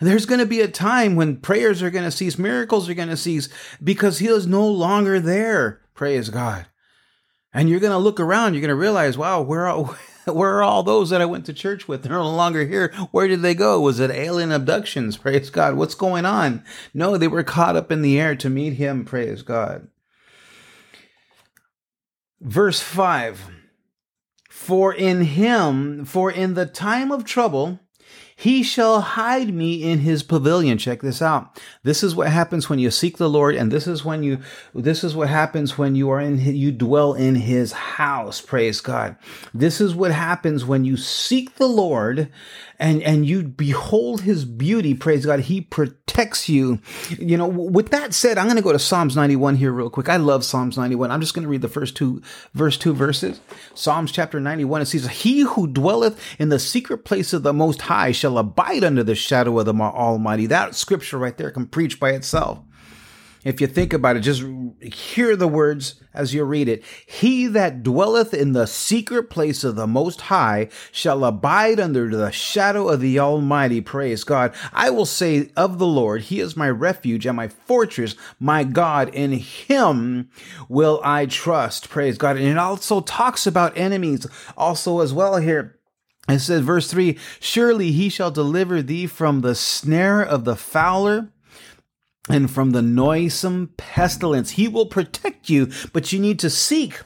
There's 0.03 0.27
going 0.27 0.41
to 0.41 0.47
be 0.47 0.61
a 0.61 0.69
time 0.69 1.15
when 1.15 1.37
prayers 1.37 1.83
are 1.83 1.91
going 1.91 2.05
to 2.05 2.11
cease, 2.11 2.39
miracles 2.39 2.89
are 2.89 2.95
going 2.95 3.09
to 3.09 3.17
cease 3.17 3.49
because 3.83 4.19
he 4.19 4.27
is 4.27 4.47
no 4.47 4.67
longer 4.67 5.21
there. 5.21 5.81
Praise 5.95 6.29
God. 6.29 6.67
And 7.55 7.69
you're 7.69 7.81
going 7.81 7.93
to 7.93 7.99
look 7.99 8.19
around, 8.19 8.55
you're 8.55 8.63
going 8.63 8.71
to 8.71 8.75
realize, 8.75 9.17
wow, 9.17 9.43
where 9.43 9.69
are, 9.69 9.85
where 10.27 10.57
are 10.57 10.63
all 10.63 10.83
those 10.83 11.11
that 11.11 11.21
I 11.21 11.27
went 11.27 11.47
to 11.47 11.53
church 11.53 11.87
with? 11.87 12.03
They're 12.03 12.13
no 12.13 12.35
longer 12.35 12.67
here. 12.67 12.93
Where 13.13 13.29
did 13.29 13.43
they 13.43 13.55
go? 13.55 13.81
Was 13.81 14.01
it 14.01 14.11
alien 14.11 14.51
abductions? 14.51 15.17
Praise 15.17 15.51
God. 15.51 15.75
What's 15.75 15.95
going 15.95 16.25
on? 16.25 16.65
No, 16.93 17.17
they 17.17 17.29
were 17.29 17.45
caught 17.45 17.77
up 17.77 17.93
in 17.93 18.03
the 18.03 18.19
air 18.19 18.35
to 18.37 18.51
meet 18.51 18.75
him. 18.75 19.05
Praise 19.05 19.43
God. 19.43 19.89
Verse 22.41 22.81
5 22.81 23.51
For 24.51 24.93
in 24.93 25.23
him, 25.23 26.05
for 26.05 26.29
in 26.29 26.55
the 26.55 26.67
time 26.67 27.13
of 27.13 27.25
trouble, 27.25 27.79
He 28.43 28.65
shall 28.65 29.03
hide 29.03 29.55
me 29.55 29.85
in 29.85 30.01
his 30.01 30.25
pavilion. 30.25 30.77
Check 30.77 31.01
this 31.01 31.23
out. 31.23 31.63
This 31.85 32.03
is 32.03 32.17
what 32.17 32.27
happens 32.27 32.69
when 32.69 32.81
you 32.81 32.91
seek 32.91 33.17
the 33.17 33.31
Lord, 33.31 33.55
and 33.55 33.71
this 33.71 33.87
is 33.87 34.05
when 34.05 34.25
you, 34.25 34.41
this 34.75 35.05
is 35.05 35.15
what 35.15 35.29
happens 35.29 35.79
when 35.79 35.95
you 35.95 36.11
are 36.11 36.21
in, 36.21 36.41
you 36.41 36.73
dwell 36.73 37.15
in 37.15 37.37
his 37.37 37.71
house. 37.71 38.41
Praise 38.41 38.81
God. 38.81 39.15
This 39.55 39.81
is 39.81 39.95
what 39.95 40.11
happens 40.11 40.65
when 40.65 40.85
you 40.85 40.97
seek 40.97 41.55
the 41.55 41.69
Lord 41.69 42.33
and 42.83 43.01
and 43.03 43.25
you 43.25 43.45
behold 43.45 44.23
his 44.23 44.45
beauty 44.45 44.93
praise 44.93 45.25
god 45.25 45.41
he 45.41 45.61
protects 45.61 46.49
you. 46.49 46.81
You 47.19 47.39
know 47.39 47.47
with 47.47 47.91
that 47.91 48.13
said 48.13 48.37
i'm 48.37 48.47
going 48.47 48.57
to 48.57 48.63
go 48.63 48.73
to 48.73 48.79
psalms 48.79 49.17
91 49.17 49.57
here 49.57 49.73
real 49.73 49.89
quick. 49.89 50.09
I 50.09 50.17
love 50.17 50.45
psalms 50.45 50.77
91 50.77 51.11
i'm 51.11 51.21
just 51.21 51.33
going 51.33 51.45
to 51.45 51.49
read 51.49 51.63
the 51.63 51.69
first 51.69 51.97
two 51.97 52.21
verse 52.53 52.77
two 52.77 52.93
verses. 52.93 53.41
Psalms 53.75 54.13
chapter 54.13 54.41
91 54.41 54.83
it 54.83 54.87
says 54.87 55.07
he 55.07 55.41
who 55.41 55.67
dwelleth 55.67 56.21
in 56.39 56.49
the 56.49 56.59
secret 56.59 57.05
place 57.05 57.33
of 57.33 57.45
the 57.45 57.53
most 57.53 57.83
high 57.83 58.13
shall 58.13 58.37
abide 58.37 58.85
under 58.85 59.05
the 59.05 59.15
shadow 59.15 59.59
of 59.59 59.67
the 59.67 59.75
almighty. 59.75 60.47
That 60.47 60.75
scripture 60.75 61.19
right 61.19 61.37
there 61.37 61.53
can 61.53 61.67
preach 61.67 62.01
by 62.01 62.11
itself 62.11 62.59
if 63.45 63.61
you 63.61 63.67
think 63.67 63.93
about 63.93 64.17
it, 64.17 64.21
just 64.21 64.45
hear 64.81 65.35
the 65.35 65.49
words 65.49 65.97
as 66.15 66.33
you 66.33 66.45
read 66.45 66.69
it. 66.69 66.85
He 67.07 67.47
that 67.49 67.83
dwelleth 67.83 68.33
in 68.33 68.53
the 68.53 68.67
secret 68.67 69.31
place 69.31 69.65
of 69.65 69.75
the 69.75 69.87
Most 69.87 70.23
High 70.23 70.69
shall 70.93 71.25
abide 71.25 71.81
under 71.81 72.09
the 72.09 72.31
shadow 72.31 72.89
of 72.89 73.01
the 73.01 73.19
Almighty. 73.19 73.81
Praise 73.81 74.23
God. 74.23 74.55
I 74.73 74.91
will 74.91 75.07
say 75.07 75.51
of 75.57 75.79
the 75.79 75.87
Lord, 75.87 76.23
He 76.23 76.39
is 76.39 76.57
my 76.57 76.71
refuge 76.71 77.27
and 77.27 77.37
my 77.37 77.49
fortress, 77.49 78.15
my 78.39 78.63
God. 78.63 79.13
In 79.13 79.33
Him 79.33 80.31
will 80.69 81.01
I 81.03 81.27
trust. 81.27 81.91
Praise 81.91 82.19
God. 82.19 82.37
And 82.37 82.47
it 82.47 82.59
also 82.59 83.01
talks 83.01 83.47
about 83.47 83.77
enemies 83.77 84.27
also 84.57 85.01
as 85.01 85.13
well 85.13 85.37
here. 85.37 85.79
It 86.29 86.39
says, 86.39 86.63
verse 86.63 86.89
3 86.89 87.19
Surely 87.41 87.91
he 87.91 88.09
shall 88.09 88.31
deliver 88.31 88.81
thee 88.81 89.09
from 89.09 89.41
the 89.41 89.57
snare 89.57 90.23
of 90.23 90.45
the 90.45 90.55
fowler 90.55 91.32
and 92.29 92.51
from 92.51 92.71
the 92.71 92.83
noisome 92.83 93.73
pestilence. 93.77 94.53
He 94.53 94.69
will 94.69 94.87
protect 94.87 95.51
you, 95.51 95.71
but 95.93 96.13
you 96.13 96.19
need 96.19 96.39
to 96.41 96.51
seek 96.51 97.01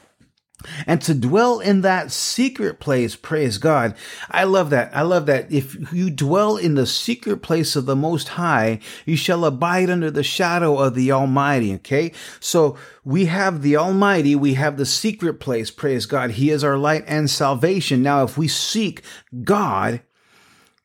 and 0.87 1.01
to 1.03 1.13
dwell 1.13 1.59
in 1.59 1.81
that 1.81 2.11
secret 2.11 2.79
place. 2.79 3.15
Praise 3.15 3.57
God. 3.57 3.95
I 4.31 4.43
love 4.43 4.71
that. 4.71 4.95
I 4.95 5.03
love 5.03 5.27
that. 5.27 5.51
If 5.51 5.93
you 5.93 6.09
dwell 6.09 6.57
in 6.57 6.75
the 6.75 6.87
secret 6.87 7.37
place 7.37 7.75
of 7.75 7.85
the 7.85 7.95
Most 7.95 8.29
High, 8.29 8.79
you 9.05 9.15
shall 9.15 9.45
abide 9.45 9.89
under 9.89 10.09
the 10.09 10.23
shadow 10.23 10.77
of 10.79 10.95
the 10.95 11.11
Almighty. 11.11 11.75
Okay. 11.75 12.11
So 12.39 12.75
we 13.03 13.25
have 13.25 13.61
the 13.61 13.77
Almighty. 13.77 14.35
We 14.35 14.55
have 14.55 14.77
the 14.77 14.85
secret 14.85 15.35
place. 15.35 15.69
Praise 15.69 16.05
God. 16.05 16.31
He 16.31 16.49
is 16.49 16.63
our 16.63 16.77
light 16.77 17.03
and 17.07 17.29
salvation. 17.29 18.01
Now, 18.01 18.23
if 18.23 18.37
we 18.37 18.47
seek 18.47 19.03
God, 19.43 20.01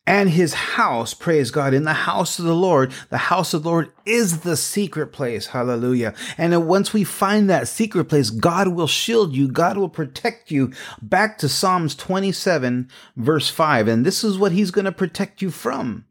and 0.06 0.30
his 0.30 0.52
house, 0.54 1.14
praise 1.14 1.52
God, 1.52 1.74
in 1.74 1.84
the 1.84 1.92
house 1.92 2.38
of 2.38 2.44
the 2.44 2.56
Lord. 2.56 2.92
The 3.10 3.18
house 3.18 3.54
of 3.54 3.62
the 3.62 3.68
Lord 3.68 3.92
is 4.04 4.40
the 4.40 4.56
secret 4.56 5.08
place. 5.08 5.48
Hallelujah. 5.48 6.14
And 6.36 6.66
once 6.66 6.92
we 6.92 7.04
find 7.04 7.48
that 7.48 7.68
secret 7.68 8.06
place, 8.06 8.30
God 8.30 8.68
will 8.68 8.88
shield 8.88 9.36
you. 9.36 9.46
God 9.46 9.76
will 9.76 9.88
protect 9.88 10.50
you. 10.50 10.72
Back 11.00 11.38
to 11.38 11.48
Psalms 11.48 11.94
27 11.94 12.90
verse 13.16 13.48
5. 13.48 13.86
And 13.86 14.04
this 14.04 14.24
is 14.24 14.36
what 14.36 14.52
he's 14.52 14.72
going 14.72 14.86
to 14.86 14.92
protect 14.92 15.40
you 15.40 15.52
from. 15.52 16.06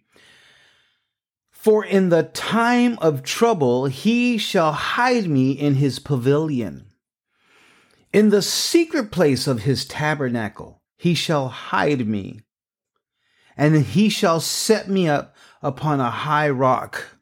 For 1.52 1.84
in 1.84 2.10
the 2.10 2.24
time 2.24 2.98
of 3.02 3.24
trouble, 3.24 3.86
he 3.86 4.38
shall 4.38 4.72
hide 4.72 5.28
me 5.28 5.52
in 5.52 5.76
his 5.76 6.00
pavilion. 6.00 6.88
In 8.14 8.30
the 8.30 8.42
secret 8.42 9.12
place 9.12 9.48
of 9.48 9.64
his 9.64 9.86
tabernacle, 9.86 10.82
he 10.98 11.14
shall 11.14 11.50
hide 11.50 12.08
me 12.08 12.40
and 13.58 13.76
he 13.78 14.10
shall 14.10 14.40
set 14.40 14.90
me 14.90 15.08
up 15.08 15.36
upon 15.62 16.00
a 16.00 16.10
high 16.10 16.50
rock. 16.50 17.18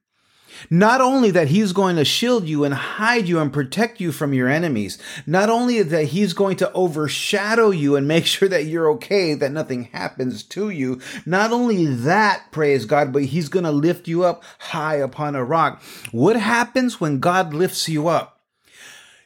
Not 0.69 1.01
only 1.01 1.31
that 1.31 1.47
he's 1.47 1.71
going 1.71 1.95
to 1.95 2.05
shield 2.05 2.47
you 2.47 2.63
and 2.63 2.73
hide 2.73 3.27
you 3.27 3.39
and 3.39 3.53
protect 3.53 3.99
you 3.99 4.11
from 4.11 4.33
your 4.33 4.49
enemies, 4.49 4.97
not 5.25 5.49
only 5.49 5.81
that 5.81 6.05
he's 6.05 6.33
going 6.33 6.57
to 6.57 6.71
overshadow 6.73 7.69
you 7.69 7.95
and 7.95 8.07
make 8.07 8.25
sure 8.25 8.49
that 8.49 8.65
you're 8.65 8.89
okay, 8.91 9.33
that 9.35 9.51
nothing 9.51 9.85
happens 9.85 10.43
to 10.43 10.69
you, 10.69 10.99
not 11.25 11.51
only 11.51 11.85
that, 11.85 12.51
praise 12.51 12.85
God, 12.85 13.13
but 13.13 13.25
he's 13.25 13.49
going 13.49 13.65
to 13.65 13.71
lift 13.71 14.07
you 14.07 14.23
up 14.23 14.43
high 14.59 14.95
upon 14.95 15.35
a 15.35 15.43
rock. 15.43 15.81
What 16.11 16.35
happens 16.35 16.99
when 16.99 17.19
God 17.19 17.53
lifts 17.53 17.87
you 17.87 18.07
up? 18.07 18.41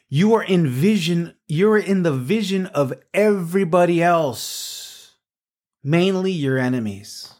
You 0.08 0.34
are 0.34 0.44
in 0.44 0.68
vision, 0.68 1.34
you're 1.48 1.78
in 1.78 2.04
the 2.04 2.12
vision 2.12 2.66
of 2.66 2.92
everybody 3.12 4.02
else 4.02 4.73
mainly 5.84 6.32
your 6.32 6.58
enemies. 6.58 7.34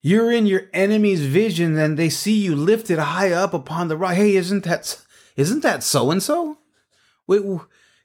You're 0.00 0.32
in 0.32 0.46
your 0.46 0.62
enemy's 0.72 1.24
vision 1.24 1.78
and 1.78 1.96
they 1.96 2.08
see 2.08 2.32
you 2.32 2.56
lifted 2.56 2.98
high 2.98 3.30
up 3.30 3.54
upon 3.54 3.86
the 3.86 3.96
rock. 3.96 4.14
Hey, 4.14 4.34
isn't 4.34 4.64
that 4.64 5.00
isn't 5.36 5.62
that 5.62 5.84
so 5.84 6.10
and 6.10 6.22
so? 6.22 6.58
Wait, 7.28 7.42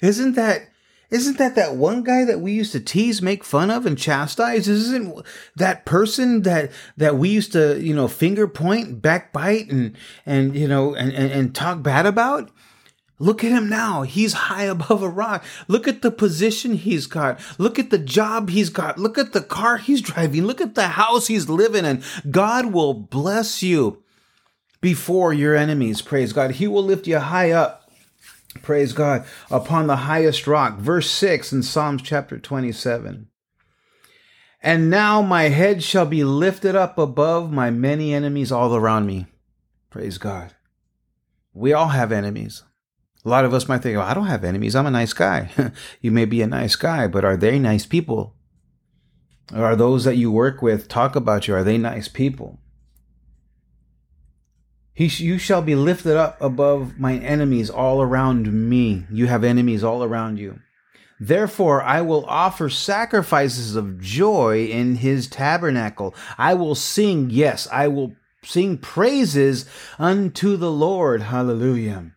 isn't 0.02 0.36
that 0.36 0.70
isn't 1.10 1.38
that 1.38 1.56
that 1.56 1.76
one 1.76 2.04
guy 2.04 2.26
that 2.26 2.42
we 2.42 2.52
used 2.52 2.74
to 2.74 2.82
tease, 2.82 3.22
make 3.22 3.46
fun 3.46 3.72
of, 3.72 3.86
and 3.86 3.98
chastise? 3.98 4.68
Isn't 4.68 5.26
that 5.56 5.86
person 5.86 6.42
that 6.42 6.72
that 6.98 7.16
we 7.16 7.30
used 7.30 7.54
to, 7.54 7.80
you 7.82 7.96
know, 7.96 8.10
finger 8.10 8.48
point, 8.48 9.02
backbite, 9.02 9.72
and 9.72 9.96
and 10.26 10.56
you 10.56 10.68
know, 10.68 10.94
and, 10.94 11.14
and, 11.14 11.32
and 11.32 11.56
talk 11.56 11.82
bad 11.82 12.06
about? 12.06 12.52
Look 13.20 13.44
at 13.44 13.52
him 13.52 13.68
now. 13.68 14.04
He's 14.04 14.34
high 14.34 14.66
above 14.66 15.02
a 15.02 15.10
rock. 15.10 15.44
Look 15.68 15.88
at 15.88 16.02
the 16.02 16.12
position 16.12 16.74
he's 16.74 17.08
got. 17.08 17.40
Look 17.58 17.80
at 17.80 17.90
the 17.90 17.98
job 17.98 18.50
he's 18.50 18.70
got. 18.70 19.00
Look 19.00 19.18
at 19.18 19.34
the 19.34 19.42
car 19.42 19.78
he's 19.78 20.02
driving. 20.02 20.46
Look 20.46 20.62
at 20.62 20.76
the 20.76 20.90
house 20.90 21.28
he's 21.28 21.50
living 21.50 21.86
in. 21.86 22.04
God 22.30 22.68
will 22.68 22.94
bless 22.94 23.64
you 23.64 24.04
before 24.82 25.34
your 25.34 25.56
enemies. 25.56 26.02
Praise 26.02 26.32
God. 26.32 26.52
He 26.52 26.68
will 26.68 26.84
lift 26.84 27.08
you 27.08 27.18
high 27.18 27.52
up. 27.52 27.90
Praise 28.62 28.94
God. 28.94 29.26
Upon 29.50 29.88
the 29.88 29.96
highest 29.98 30.46
rock. 30.46 30.78
Verse 30.78 31.10
6 31.10 31.52
in 31.54 31.64
Psalms 31.64 32.04
chapter 32.04 32.38
27. 32.38 33.28
And 34.62 34.90
now 34.90 35.22
my 35.22 35.44
head 35.44 35.84
shall 35.84 36.06
be 36.06 36.24
lifted 36.24 36.76
up 36.76 36.98
above 36.98 37.52
my 37.52 37.72
many 37.72 38.14
enemies 38.14 38.52
all 38.52 38.76
around 38.76 39.06
me. 39.06 39.28
Praise 39.90 40.18
God. 40.18 40.54
We 41.54 41.74
all 41.74 41.90
have 41.90 42.12
enemies. 42.12 42.64
A 43.28 43.30
lot 43.30 43.44
of 43.44 43.54
us 43.54 43.68
might 43.68 43.84
think, 43.84 43.98
oh, 43.98 44.02
I 44.02 44.14
don't 44.14 44.28
have 44.28 44.46
enemies. 44.46 44.74
I'm 44.74 44.86
a 44.86 44.92
nice 44.92 45.12
guy. 45.12 45.50
you 46.02 46.14
may 46.14 46.24
be 46.24 46.42
a 46.42 46.48
nice 46.48 46.78
guy, 46.78 47.08
but 47.08 47.26
are 47.26 47.36
they 47.36 47.60
nice 47.60 47.86
people? 47.86 48.38
Are 49.54 49.76
those 49.76 50.06
that 50.06 50.16
you 50.16 50.32
work 50.32 50.62
with 50.62 50.88
talk 50.88 51.14
about 51.14 51.46
you? 51.46 51.54
Are 51.54 51.64
they 51.64 51.78
nice 51.78 52.08
people? 52.08 52.58
He, 54.94 55.08
you 55.08 55.38
shall 55.38 55.62
be 55.62 55.76
lifted 55.76 56.16
up 56.16 56.42
above 56.42 57.00
my 57.00 57.16
enemies 57.16 57.70
all 57.70 58.02
around 58.02 58.70
me. 58.70 59.06
You 59.12 59.28
have 59.28 59.44
enemies 59.44 59.84
all 59.84 60.06
around 60.06 60.40
you. 60.40 60.62
Therefore, 61.20 61.84
I 61.84 62.00
will 62.00 62.26
offer 62.28 62.70
sacrifices 62.70 63.76
of 63.76 64.00
joy 64.00 64.68
in 64.68 64.96
his 64.96 65.28
tabernacle. 65.28 66.16
I 66.38 66.54
will 66.54 66.76
sing, 66.76 67.30
yes, 67.30 67.68
I 67.74 67.90
will 67.90 68.16
sing 68.42 68.78
praises 68.78 69.66
unto 70.00 70.56
the 70.56 70.72
Lord. 70.72 71.24
Hallelujah. 71.24 72.14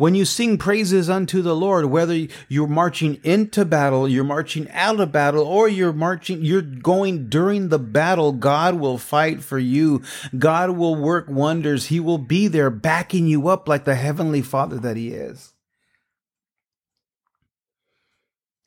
When 0.00 0.14
you 0.14 0.24
sing 0.24 0.56
praises 0.56 1.10
unto 1.10 1.42
the 1.42 1.54
Lord, 1.54 1.84
whether 1.84 2.26
you're 2.48 2.66
marching 2.66 3.20
into 3.22 3.66
battle, 3.66 4.08
you're 4.08 4.24
marching 4.24 4.66
out 4.70 4.98
of 4.98 5.12
battle, 5.12 5.42
or 5.42 5.68
you're 5.68 5.92
marching, 5.92 6.42
you're 6.42 6.62
going 6.62 7.28
during 7.28 7.68
the 7.68 7.78
battle, 7.78 8.32
God 8.32 8.76
will 8.76 8.96
fight 8.96 9.44
for 9.44 9.58
you. 9.58 10.00
God 10.38 10.70
will 10.70 10.96
work 10.96 11.26
wonders. 11.28 11.88
He 11.88 12.00
will 12.00 12.16
be 12.16 12.48
there 12.48 12.70
backing 12.70 13.26
you 13.26 13.48
up 13.48 13.68
like 13.68 13.84
the 13.84 13.94
heavenly 13.94 14.40
father 14.40 14.78
that 14.78 14.96
he 14.96 15.08
is. 15.08 15.52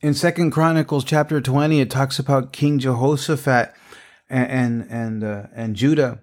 In 0.01 0.13
Second 0.13 0.51
Chronicles 0.51 1.03
chapter 1.03 1.41
20, 1.41 1.81
it 1.81 1.89
talks 1.89 2.19
about 2.19 2.53
King 2.53 2.77
Jehoshaphat 2.77 3.73
and, 4.29 4.51
and, 4.51 4.87
and, 4.91 5.23
uh, 5.23 5.47
and 5.55 5.75
Judah. 5.75 6.21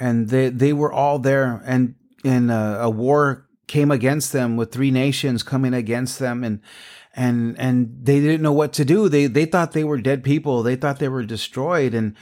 And 0.00 0.30
they, 0.30 0.48
they 0.48 0.72
were 0.72 0.92
all 0.92 1.20
there 1.20 1.62
and 1.64 1.94
in 2.24 2.50
a, 2.50 2.78
a 2.80 2.90
war 2.90 3.47
came 3.68 3.90
against 3.90 4.32
them 4.32 4.56
with 4.56 4.72
three 4.72 4.90
nations 4.90 5.42
coming 5.42 5.74
against 5.74 6.18
them 6.18 6.42
and 6.42 6.60
and 7.14 7.58
and 7.58 7.98
they 8.02 8.20
didn't 8.20 8.42
know 8.42 8.52
what 8.52 8.72
to 8.72 8.84
do 8.84 9.08
they 9.08 9.26
they 9.26 9.44
thought 9.44 9.72
they 9.72 9.84
were 9.84 9.98
dead 9.98 10.24
people 10.24 10.62
they 10.62 10.76
thought 10.76 10.98
they 10.98 11.08
were 11.08 11.24
destroyed 11.24 11.94
and 11.94 12.16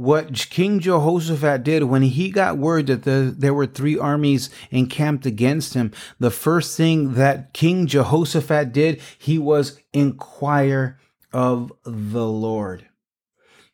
what 0.00 0.32
King 0.48 0.80
Jehoshaphat 0.80 1.62
did 1.62 1.84
when 1.84 2.00
he 2.00 2.30
got 2.30 2.56
word 2.56 2.86
that 2.86 3.02
the, 3.02 3.34
there 3.36 3.52
were 3.52 3.66
three 3.66 3.98
armies 3.98 4.48
encamped 4.70 5.26
against 5.26 5.74
him, 5.74 5.92
the 6.18 6.30
first 6.30 6.74
thing 6.74 7.14
that 7.14 7.52
King 7.52 7.86
Jehoshaphat 7.86 8.72
did, 8.72 8.98
he 9.18 9.36
was 9.36 9.78
inquire 9.92 10.98
of 11.34 11.70
the 11.84 12.26
Lord. 12.26 12.86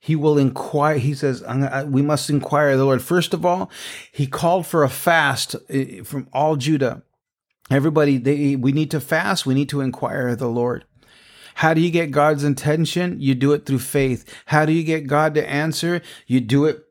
He 0.00 0.16
will 0.16 0.36
inquire. 0.36 0.98
He 0.98 1.14
says, 1.14 1.44
we 1.86 2.02
must 2.02 2.28
inquire 2.28 2.76
the 2.76 2.84
Lord. 2.84 3.02
First 3.02 3.32
of 3.32 3.46
all, 3.46 3.70
he 4.10 4.26
called 4.26 4.66
for 4.66 4.82
a 4.82 4.88
fast 4.88 5.54
eh, 5.68 6.02
from 6.02 6.28
all 6.32 6.56
Judah. 6.56 7.02
Everybody, 7.70 8.18
they, 8.18 8.56
we 8.56 8.72
need 8.72 8.90
to 8.92 9.00
fast. 9.00 9.46
We 9.46 9.54
need 9.54 9.68
to 9.70 9.80
inquire 9.80 10.28
of 10.28 10.38
the 10.38 10.48
Lord. 10.48 10.84
How 11.56 11.74
do 11.74 11.80
you 11.80 11.90
get 11.90 12.10
God's 12.10 12.44
intention? 12.44 13.16
You 13.18 13.34
do 13.34 13.52
it 13.52 13.64
through 13.64 13.78
faith. 13.78 14.32
How 14.46 14.66
do 14.66 14.72
you 14.72 14.84
get 14.84 15.06
God 15.06 15.34
to 15.34 15.48
answer? 15.48 16.02
You 16.26 16.40
do 16.40 16.66
it 16.66 16.84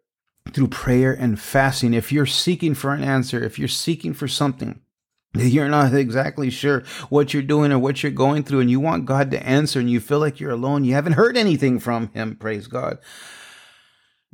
through 0.51 0.67
prayer 0.69 1.13
and 1.13 1.39
fasting. 1.39 1.93
If 1.93 2.11
you're 2.11 2.25
seeking 2.25 2.73
for 2.73 2.93
an 2.93 3.03
answer, 3.03 3.43
if 3.43 3.59
you're 3.59 3.67
seeking 3.67 4.13
for 4.13 4.27
something, 4.27 4.81
you're 5.35 5.69
not 5.69 5.93
exactly 5.93 6.49
sure 6.49 6.83
what 7.09 7.33
you're 7.33 7.43
doing 7.43 7.71
or 7.71 7.79
what 7.79 8.01
you're 8.01 8.11
going 8.11 8.43
through, 8.43 8.61
and 8.61 8.71
you 8.71 8.79
want 8.79 9.05
God 9.05 9.31
to 9.31 9.45
answer, 9.45 9.79
and 9.79 9.89
you 9.89 9.99
feel 9.99 10.19
like 10.19 10.39
you're 10.39 10.51
alone, 10.51 10.83
you 10.83 10.93
haven't 10.93 11.13
heard 11.13 11.37
anything 11.37 11.79
from 11.79 12.09
Him, 12.13 12.35
praise 12.35 12.67
God. 12.67 12.99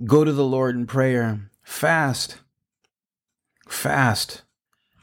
Go 0.05 0.24
to 0.24 0.31
the 0.31 0.45
Lord 0.45 0.75
in 0.75 0.86
prayer, 0.86 1.50
fast, 1.63 2.39
fast. 3.67 4.43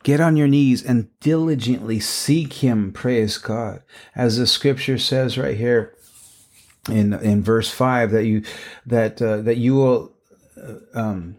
Get 0.03 0.21
on 0.21 0.37
your 0.37 0.49
knees 0.49 0.83
and 0.85 1.09
diligently 1.21 2.01
seek 2.01 2.55
Him, 2.55 2.93
praise 2.93 3.39
God. 3.39 3.83
As 4.15 4.39
the 4.39 4.47
scripture 4.47 4.99
says 4.99 5.37
right 5.37 5.57
here 5.57 5.95
in, 6.89 7.13
in 7.15 7.43
verse 7.43 7.71
5, 7.71 8.11
that 8.13 8.25
you, 8.25 8.43
that, 8.87 9.21
uh, 9.21 9.39
that 9.43 9.57
you 9.57 9.75
will, 9.75 10.13
uh, 10.57 10.99
um, 10.99 11.39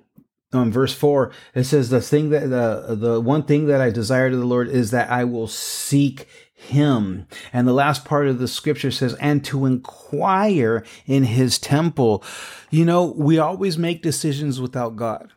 on 0.51 0.71
verse 0.71 0.95
4 0.95 1.31
it 1.53 1.65
says 1.65 1.89
the 1.89 2.01
thing 2.01 2.31
that 2.31 2.49
the 2.49 2.95
the 2.95 3.21
one 3.21 3.43
thing 3.43 3.67
that 3.67 3.81
i 3.81 3.91
desire 3.91 4.31
to 4.31 4.35
the 4.35 4.47
lord 4.47 4.67
is 4.67 4.89
that 4.89 5.07
i 5.11 5.23
will 5.23 5.47
seek 5.47 6.27
him. 6.59 7.25
And 7.53 7.67
the 7.67 7.73
last 7.73 8.03
part 8.03 8.27
of 8.27 8.37
the 8.37 8.47
scripture 8.47 8.91
says 8.91 9.15
and 9.15 9.43
to 9.45 9.65
inquire 9.65 10.83
in 11.05 11.23
his 11.23 11.57
temple. 11.57 12.23
You 12.69 12.85
know 12.85 13.05
we 13.05 13.39
always 13.39 13.77
make 13.77 14.01
decisions 14.01 14.59
without 14.59 14.95
god 14.95 15.31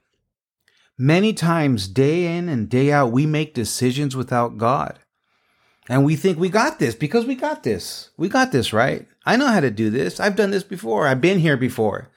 many 1.02 1.32
times 1.32 1.88
day 1.88 2.36
in 2.36 2.48
and 2.48 2.68
day 2.68 2.92
out 2.92 3.10
we 3.10 3.26
make 3.26 3.54
decisions 3.54 4.14
without 4.14 4.56
god. 4.56 5.00
And 5.88 6.04
we 6.04 6.14
think 6.14 6.38
we 6.38 6.48
got 6.48 6.78
this 6.78 6.94
because 6.94 7.26
we 7.26 7.34
got 7.34 7.64
this. 7.64 8.10
We 8.16 8.28
got 8.28 8.52
this 8.52 8.72
right? 8.72 9.08
I 9.26 9.34
know 9.36 9.48
how 9.48 9.58
to 9.58 9.70
do 9.70 9.90
this. 9.90 10.20
I've 10.20 10.36
done 10.36 10.52
this 10.52 10.62
before. 10.62 11.08
I've 11.08 11.20
been 11.20 11.40
here 11.40 11.56
before 11.56 12.11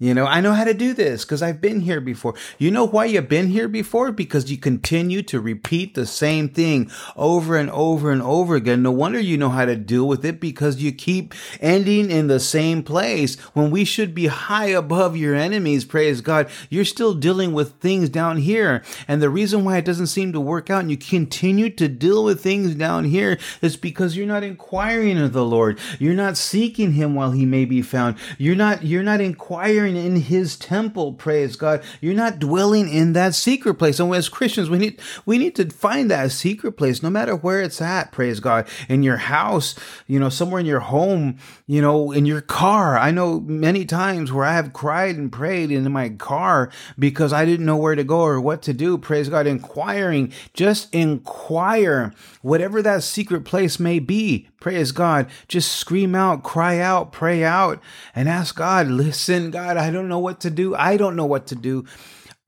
you 0.00 0.14
know, 0.14 0.24
I 0.24 0.40
know 0.40 0.54
how 0.54 0.64
to 0.64 0.72
do 0.72 0.94
this 0.94 1.26
because 1.26 1.42
I've 1.42 1.60
been 1.60 1.80
here 1.80 2.00
before. 2.00 2.34
You 2.56 2.70
know 2.70 2.86
why 2.86 3.04
you've 3.04 3.28
been 3.28 3.48
here 3.48 3.68
before? 3.68 4.10
Because 4.12 4.50
you 4.50 4.56
continue 4.56 5.20
to 5.24 5.38
repeat 5.38 5.94
the 5.94 6.06
same 6.06 6.48
thing 6.48 6.90
over 7.16 7.54
and 7.54 7.70
over 7.70 8.10
and 8.10 8.22
over 8.22 8.56
again. 8.56 8.82
No 8.82 8.92
wonder 8.92 9.20
you 9.20 9.36
know 9.36 9.50
how 9.50 9.66
to 9.66 9.76
deal 9.76 10.08
with 10.08 10.24
it 10.24 10.40
because 10.40 10.78
you 10.78 10.90
keep 10.90 11.34
ending 11.60 12.10
in 12.10 12.28
the 12.28 12.40
same 12.40 12.82
place 12.82 13.38
when 13.52 13.70
we 13.70 13.84
should 13.84 14.14
be 14.14 14.28
high 14.28 14.68
above 14.68 15.18
your 15.18 15.34
enemies. 15.34 15.84
Praise 15.84 16.22
God. 16.22 16.48
You're 16.70 16.86
still 16.86 17.12
dealing 17.12 17.52
with 17.52 17.74
things 17.74 18.08
down 18.08 18.38
here. 18.38 18.82
And 19.06 19.20
the 19.20 19.28
reason 19.28 19.66
why 19.66 19.76
it 19.76 19.84
doesn't 19.84 20.06
seem 20.06 20.32
to 20.32 20.40
work 20.40 20.70
out 20.70 20.80
and 20.80 20.90
you 20.90 20.96
continue 20.96 21.68
to 21.68 21.88
deal 21.88 22.24
with 22.24 22.42
things 22.42 22.74
down 22.74 23.04
here 23.04 23.38
is 23.60 23.76
because 23.76 24.16
you're 24.16 24.26
not 24.26 24.44
inquiring 24.44 25.18
of 25.18 25.34
the 25.34 25.44
Lord. 25.44 25.78
You're 25.98 26.14
not 26.14 26.38
seeking 26.38 26.92
him 26.92 27.14
while 27.14 27.32
he 27.32 27.44
may 27.44 27.66
be 27.66 27.82
found. 27.82 28.16
You're 28.38 28.56
not, 28.56 28.82
you're 28.82 29.02
not 29.02 29.20
inquiring 29.20 29.89
in 29.96 30.16
his 30.16 30.56
temple, 30.56 31.12
praise 31.12 31.56
God. 31.56 31.82
You're 32.00 32.14
not 32.14 32.38
dwelling 32.38 32.88
in 32.88 33.12
that 33.14 33.34
secret 33.34 33.74
place. 33.74 34.00
And 34.00 34.14
as 34.14 34.28
Christians, 34.28 34.70
we 34.70 34.78
need 34.78 35.00
we 35.26 35.38
need 35.38 35.54
to 35.56 35.70
find 35.70 36.10
that 36.10 36.32
secret 36.32 36.72
place, 36.72 37.02
no 37.02 37.10
matter 37.10 37.34
where 37.34 37.60
it's 37.60 37.80
at, 37.80 38.12
praise 38.12 38.40
God. 38.40 38.66
In 38.88 39.02
your 39.02 39.16
house, 39.18 39.74
you 40.06 40.18
know, 40.18 40.28
somewhere 40.28 40.60
in 40.60 40.66
your 40.66 40.80
home, 40.80 41.38
you 41.66 41.80
know, 41.80 42.12
in 42.12 42.26
your 42.26 42.40
car. 42.40 42.98
I 42.98 43.10
know 43.10 43.40
many 43.40 43.84
times 43.84 44.32
where 44.32 44.44
I 44.44 44.54
have 44.54 44.72
cried 44.72 45.16
and 45.16 45.32
prayed 45.32 45.70
in 45.70 45.90
my 45.92 46.10
car 46.10 46.70
because 46.98 47.32
I 47.32 47.44
didn't 47.44 47.66
know 47.66 47.76
where 47.76 47.94
to 47.94 48.04
go 48.04 48.20
or 48.20 48.40
what 48.40 48.62
to 48.62 48.72
do. 48.72 48.98
Praise 48.98 49.28
God. 49.28 49.46
Inquiring, 49.46 50.32
just 50.54 50.92
inquire, 50.94 52.12
whatever 52.42 52.82
that 52.82 53.02
secret 53.02 53.44
place 53.44 53.78
may 53.80 53.98
be. 53.98 54.48
Praise 54.60 54.92
God. 54.92 55.26
Just 55.48 55.72
scream 55.72 56.14
out, 56.14 56.42
cry 56.42 56.80
out, 56.80 57.12
pray 57.12 57.42
out, 57.42 57.80
and 58.14 58.28
ask 58.28 58.54
God, 58.54 58.88
listen, 58.88 59.50
God, 59.50 59.78
I 59.80 59.90
don't 59.90 60.08
know 60.08 60.18
what 60.18 60.40
to 60.40 60.50
do. 60.50 60.74
I 60.74 60.96
don't 60.96 61.16
know 61.16 61.26
what 61.26 61.48
to 61.48 61.54
do. 61.54 61.84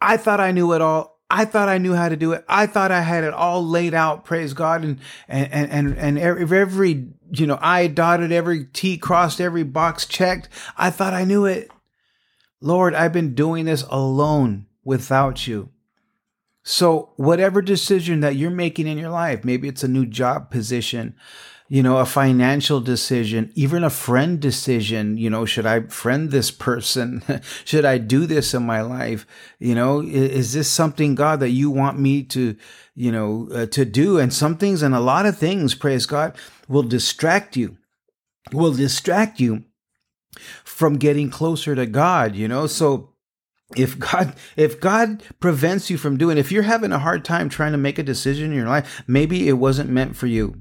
I 0.00 0.16
thought 0.16 0.40
I 0.40 0.52
knew 0.52 0.72
it 0.72 0.80
all. 0.80 1.20
I 1.30 1.46
thought 1.46 1.70
I 1.70 1.78
knew 1.78 1.94
how 1.94 2.10
to 2.10 2.16
do 2.16 2.32
it. 2.32 2.44
I 2.46 2.66
thought 2.66 2.92
I 2.92 3.00
had 3.00 3.24
it 3.24 3.32
all 3.32 3.66
laid 3.66 3.94
out. 3.94 4.26
Praise 4.26 4.52
God. 4.52 4.84
And, 4.84 5.00
and, 5.28 5.70
and, 5.70 5.96
and 5.96 6.18
every, 6.18 6.60
every, 6.60 7.08
you 7.30 7.46
know, 7.46 7.58
I 7.60 7.86
dotted 7.86 8.32
every 8.32 8.66
T 8.66 8.98
crossed 8.98 9.40
every 9.40 9.62
box 9.62 10.04
checked. 10.04 10.50
I 10.76 10.90
thought 10.90 11.14
I 11.14 11.24
knew 11.24 11.46
it. 11.46 11.70
Lord, 12.60 12.94
I've 12.94 13.14
been 13.14 13.34
doing 13.34 13.64
this 13.64 13.82
alone 13.88 14.66
without 14.84 15.46
you. 15.46 15.70
So 16.64 17.12
whatever 17.16 17.62
decision 17.62 18.20
that 18.20 18.36
you're 18.36 18.50
making 18.50 18.86
in 18.86 18.98
your 18.98 19.10
life, 19.10 19.42
maybe 19.42 19.68
it's 19.68 19.82
a 19.82 19.88
new 19.88 20.06
job 20.06 20.50
position, 20.50 21.16
you 21.72 21.82
know, 21.82 21.96
a 21.96 22.04
financial 22.04 22.82
decision, 22.82 23.50
even 23.54 23.82
a 23.82 23.88
friend 23.88 24.38
decision, 24.38 25.16
you 25.16 25.30
know, 25.30 25.46
should 25.46 25.64
I 25.64 25.80
friend 25.80 26.30
this 26.30 26.50
person? 26.50 27.22
should 27.64 27.86
I 27.86 27.96
do 27.96 28.26
this 28.26 28.52
in 28.52 28.66
my 28.66 28.82
life? 28.82 29.26
You 29.58 29.74
know, 29.74 30.02
is, 30.02 30.32
is 30.32 30.52
this 30.52 30.68
something, 30.68 31.14
God, 31.14 31.40
that 31.40 31.48
you 31.48 31.70
want 31.70 31.98
me 31.98 32.24
to, 32.24 32.56
you 32.94 33.10
know, 33.10 33.48
uh, 33.54 33.64
to 33.68 33.86
do? 33.86 34.18
And 34.18 34.34
some 34.34 34.58
things 34.58 34.82
and 34.82 34.94
a 34.94 35.00
lot 35.00 35.24
of 35.24 35.38
things, 35.38 35.74
praise 35.74 36.04
God, 36.04 36.36
will 36.68 36.82
distract 36.82 37.56
you, 37.56 37.78
will 38.52 38.74
distract 38.74 39.40
you 39.40 39.64
from 40.64 40.98
getting 40.98 41.30
closer 41.30 41.74
to 41.74 41.86
God, 41.86 42.36
you 42.36 42.48
know? 42.48 42.66
So, 42.66 43.14
if 43.74 43.98
God 43.98 44.34
if 44.56 44.78
God 44.78 45.22
prevents 45.40 45.88
you 45.88 45.96
from 45.96 46.18
doing 46.18 46.36
if 46.36 46.52
you're 46.52 46.64
having 46.64 46.92
a 46.92 46.98
hard 46.98 47.24
time 47.24 47.48
trying 47.48 47.72
to 47.72 47.78
make 47.78 47.98
a 47.98 48.02
decision 48.02 48.50
in 48.50 48.56
your 48.58 48.68
life 48.68 49.02
maybe 49.06 49.48
it 49.48 49.54
wasn't 49.54 49.88
meant 49.88 50.14
for 50.14 50.26
you 50.26 50.60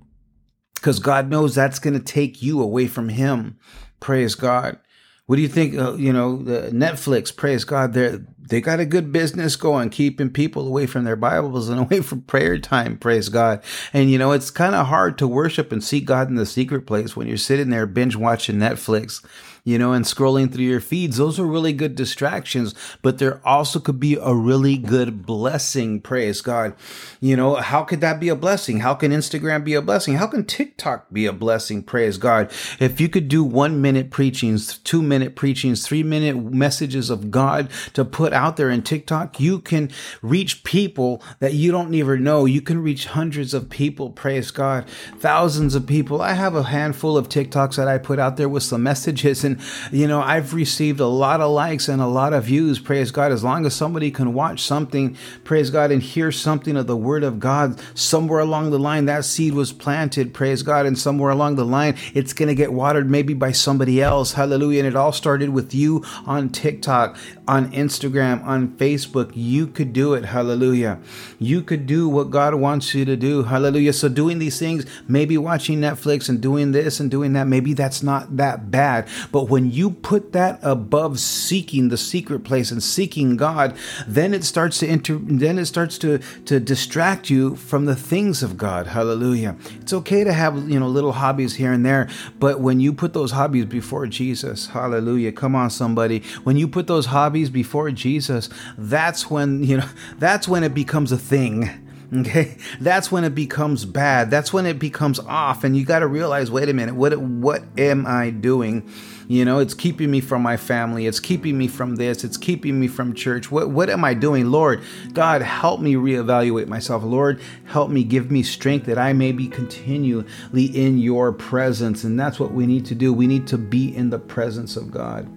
because 0.81 0.99
God 0.99 1.29
knows 1.29 1.53
that's 1.53 1.77
going 1.77 1.93
to 1.93 2.03
take 2.03 2.41
you 2.41 2.59
away 2.59 2.87
from 2.87 3.09
Him. 3.09 3.59
Praise 3.99 4.33
God. 4.33 4.79
What 5.27 5.35
do 5.35 5.43
you 5.43 5.47
think? 5.47 5.77
Uh, 5.77 5.93
you 5.93 6.11
know, 6.11 6.39
Netflix. 6.39 7.33
Praise 7.33 7.63
God. 7.63 7.93
They 7.93 8.17
they 8.39 8.61
got 8.61 8.79
a 8.79 8.85
good 8.85 9.11
business 9.11 9.55
going, 9.55 9.91
keeping 9.91 10.31
people 10.31 10.67
away 10.67 10.87
from 10.87 11.03
their 11.03 11.15
Bibles 11.15 11.69
and 11.69 11.79
away 11.91 12.01
from 12.01 12.23
prayer 12.23 12.57
time. 12.57 12.97
Praise 12.97 13.29
God. 13.29 13.63
And 13.93 14.09
you 14.09 14.17
know, 14.17 14.31
it's 14.31 14.49
kind 14.49 14.73
of 14.73 14.87
hard 14.87 15.19
to 15.19 15.27
worship 15.27 15.71
and 15.71 15.83
see 15.83 16.01
God 16.01 16.29
in 16.29 16.35
the 16.35 16.47
secret 16.47 16.87
place 16.87 17.15
when 17.15 17.27
you're 17.27 17.37
sitting 17.37 17.69
there 17.69 17.85
binge 17.85 18.15
watching 18.15 18.57
Netflix 18.57 19.23
you 19.63 19.77
know, 19.77 19.93
and 19.93 20.05
scrolling 20.05 20.51
through 20.51 20.63
your 20.63 20.81
feeds. 20.81 21.17
Those 21.17 21.39
are 21.39 21.45
really 21.45 21.73
good 21.73 21.95
distractions, 21.95 22.73
but 23.01 23.19
there 23.19 23.45
also 23.45 23.79
could 23.79 23.99
be 23.99 24.15
a 24.15 24.33
really 24.33 24.77
good 24.77 25.25
blessing. 25.25 26.01
Praise 26.01 26.41
God. 26.41 26.73
You 27.19 27.35
know, 27.35 27.55
how 27.55 27.83
could 27.83 28.01
that 28.01 28.19
be 28.19 28.29
a 28.29 28.35
blessing? 28.35 28.79
How 28.79 28.93
can 28.95 29.11
Instagram 29.11 29.63
be 29.63 29.73
a 29.73 29.81
blessing? 29.81 30.15
How 30.15 30.27
can 30.27 30.45
TikTok 30.45 31.11
be 31.11 31.25
a 31.25 31.33
blessing? 31.33 31.83
Praise 31.83 32.17
God. 32.17 32.51
If 32.79 32.99
you 32.99 33.09
could 33.09 33.27
do 33.27 33.43
one 33.43 33.81
minute 33.81 34.09
preachings, 34.09 34.79
two 34.79 35.01
minute 35.01 35.35
preachings, 35.35 35.85
three 35.85 36.03
minute 36.03 36.37
messages 36.37 37.09
of 37.09 37.29
God 37.29 37.69
to 37.93 38.03
put 38.03 38.33
out 38.33 38.57
there 38.57 38.69
in 38.69 38.81
TikTok, 38.81 39.39
you 39.39 39.59
can 39.59 39.91
reach 40.21 40.63
people 40.63 41.21
that 41.39 41.53
you 41.53 41.71
don't 41.71 41.93
even 41.93 42.23
know. 42.23 42.45
You 42.45 42.61
can 42.61 42.81
reach 42.81 43.05
hundreds 43.05 43.53
of 43.53 43.69
people. 43.69 44.09
Praise 44.09 44.51
God. 44.51 44.89
Thousands 45.19 45.75
of 45.75 45.85
people. 45.85 46.21
I 46.21 46.33
have 46.33 46.55
a 46.55 46.63
handful 46.63 47.17
of 47.17 47.29
TikToks 47.29 47.75
that 47.75 47.87
I 47.87 47.97
put 47.97 48.19
out 48.19 48.37
there 48.37 48.49
with 48.49 48.63
some 48.63 48.83
messages 48.83 49.43
and 49.51 49.61
you 49.91 50.07
know, 50.07 50.21
I've 50.21 50.53
received 50.53 50.99
a 50.99 51.07
lot 51.07 51.41
of 51.41 51.51
likes 51.51 51.87
and 51.87 52.01
a 52.01 52.07
lot 52.07 52.33
of 52.33 52.45
views. 52.45 52.79
Praise 52.79 53.11
God. 53.11 53.31
As 53.31 53.43
long 53.43 53.65
as 53.65 53.75
somebody 53.75 54.11
can 54.11 54.33
watch 54.33 54.61
something, 54.61 55.17
praise 55.43 55.69
God, 55.69 55.91
and 55.91 56.01
hear 56.01 56.31
something 56.31 56.77
of 56.77 56.87
the 56.87 56.97
word 56.97 57.23
of 57.23 57.39
God, 57.39 57.79
somewhere 57.93 58.39
along 58.39 58.71
the 58.71 58.79
line, 58.79 59.05
that 59.05 59.25
seed 59.25 59.53
was 59.53 59.71
planted. 59.71 60.33
Praise 60.33 60.63
God. 60.63 60.85
And 60.85 60.97
somewhere 60.97 61.31
along 61.31 61.55
the 61.55 61.65
line, 61.65 61.95
it's 62.13 62.33
going 62.33 62.49
to 62.49 62.55
get 62.55 62.73
watered 62.73 63.09
maybe 63.09 63.33
by 63.33 63.51
somebody 63.51 64.01
else. 64.01 64.33
Hallelujah. 64.33 64.79
And 64.79 64.87
it 64.87 64.95
all 64.95 65.11
started 65.11 65.49
with 65.49 65.73
you 65.73 66.03
on 66.25 66.49
TikTok, 66.49 67.17
on 67.47 67.71
Instagram, 67.71 68.43
on 68.45 68.69
Facebook. 68.77 69.31
You 69.35 69.67
could 69.67 69.93
do 69.93 70.13
it. 70.13 70.25
Hallelujah. 70.25 70.99
You 71.39 71.61
could 71.61 71.85
do 71.85 72.07
what 72.07 72.29
God 72.29 72.55
wants 72.55 72.93
you 72.93 73.05
to 73.05 73.15
do. 73.15 73.43
Hallelujah. 73.43 73.93
So 73.93 74.09
doing 74.09 74.39
these 74.39 74.59
things, 74.59 74.85
maybe 75.07 75.37
watching 75.37 75.79
Netflix 75.79 76.29
and 76.29 76.41
doing 76.41 76.71
this 76.71 76.99
and 76.99 77.09
doing 77.09 77.33
that, 77.33 77.47
maybe 77.47 77.73
that's 77.73 78.03
not 78.03 78.37
that 78.37 78.71
bad. 78.71 79.07
But 79.31 79.40
but 79.41 79.49
when 79.49 79.71
you 79.71 79.89
put 79.89 80.33
that 80.33 80.59
above 80.61 81.19
seeking 81.19 81.89
the 81.89 81.97
secret 81.97 82.43
place 82.43 82.69
and 82.69 82.83
seeking 82.83 83.37
God, 83.37 83.75
then 84.05 84.35
it 84.35 84.43
starts 84.43 84.77
to 84.81 84.87
enter, 84.87 85.17
then 85.17 85.57
it 85.57 85.65
starts 85.65 85.97
to, 85.97 86.19
to 86.45 86.59
distract 86.59 87.31
you 87.31 87.55
from 87.55 87.85
the 87.85 87.95
things 87.95 88.43
of 88.43 88.55
God. 88.55 88.85
Hallelujah. 88.85 89.55
It's 89.79 89.93
okay 89.93 90.23
to 90.23 90.31
have, 90.31 90.69
you 90.69 90.79
know, 90.79 90.87
little 90.87 91.13
hobbies 91.13 91.55
here 91.55 91.73
and 91.73 91.83
there, 91.83 92.07
but 92.37 92.59
when 92.59 92.79
you 92.79 92.93
put 92.93 93.13
those 93.13 93.31
hobbies 93.31 93.65
before 93.65 94.05
Jesus, 94.05 94.67
hallelujah. 94.67 95.31
Come 95.31 95.55
on, 95.55 95.71
somebody. 95.71 96.19
When 96.43 96.55
you 96.55 96.67
put 96.67 96.85
those 96.85 97.07
hobbies 97.07 97.49
before 97.49 97.89
Jesus, 97.89 98.47
that's 98.77 99.31
when, 99.31 99.63
you 99.63 99.77
know, 99.77 99.89
that's 100.19 100.47
when 100.47 100.63
it 100.63 100.75
becomes 100.75 101.11
a 101.11 101.17
thing 101.17 101.81
Okay, 102.13 102.57
that's 102.81 103.09
when 103.09 103.23
it 103.23 103.33
becomes 103.33 103.85
bad. 103.85 104.29
That's 104.29 104.51
when 104.51 104.65
it 104.65 104.77
becomes 104.77 105.17
off, 105.19 105.63
and 105.63 105.77
you 105.77 105.85
got 105.85 105.99
to 105.99 106.07
realize, 106.07 106.51
wait 106.51 106.67
a 106.67 106.73
minute, 106.73 106.95
what 106.95 107.15
what 107.17 107.63
am 107.77 108.05
I 108.05 108.31
doing? 108.31 108.89
You 109.31 109.45
know, 109.45 109.59
it's 109.59 109.73
keeping 109.73 110.11
me 110.11 110.19
from 110.19 110.41
my 110.41 110.57
family. 110.57 111.07
It's 111.07 111.21
keeping 111.21 111.57
me 111.57 111.69
from 111.69 111.95
this. 111.95 112.25
It's 112.25 112.35
keeping 112.35 112.77
me 112.81 112.89
from 112.89 113.13
church. 113.13 113.49
What 113.49 113.69
what 113.69 113.89
am 113.89 114.03
I 114.03 114.13
doing, 114.13 114.51
Lord? 114.51 114.83
God, 115.13 115.41
help 115.41 115.79
me 115.79 115.93
reevaluate 115.93 116.67
myself. 116.67 117.01
Lord, 117.01 117.39
help 117.63 117.89
me, 117.89 118.03
give 118.03 118.29
me 118.29 118.43
strength 118.43 118.87
that 118.87 118.97
I 118.97 119.13
may 119.13 119.31
be 119.31 119.47
continually 119.47 120.65
in 120.65 120.97
Your 120.97 121.31
presence, 121.31 122.03
and 122.03 122.19
that's 122.19 122.41
what 122.41 122.51
we 122.51 122.65
need 122.65 122.85
to 122.87 122.93
do. 122.93 123.13
We 123.13 123.25
need 123.25 123.47
to 123.47 123.57
be 123.57 123.95
in 123.95 124.09
the 124.09 124.19
presence 124.19 124.75
of 124.75 124.91
God. 124.91 125.31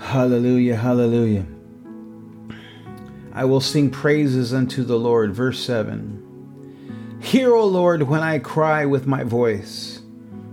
Hallelujah, 0.00 0.76
hallelujah. 0.76 1.44
I 3.34 3.44
will 3.44 3.60
sing 3.60 3.90
praises 3.90 4.54
unto 4.54 4.84
the 4.84 4.98
Lord. 4.98 5.34
Verse 5.34 5.62
7. 5.62 7.18
Hear, 7.20 7.54
O 7.54 7.66
Lord, 7.66 8.04
when 8.04 8.22
I 8.22 8.38
cry 8.38 8.86
with 8.86 9.06
my 9.06 9.22
voice. 9.22 9.97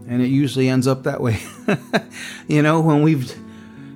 And 0.07 0.21
it 0.21 0.27
usually 0.27 0.69
ends 0.69 0.87
up 0.87 1.03
that 1.03 1.21
way. 1.21 1.39
you 2.47 2.61
know, 2.61 2.81
when 2.81 3.01
we've 3.01 3.33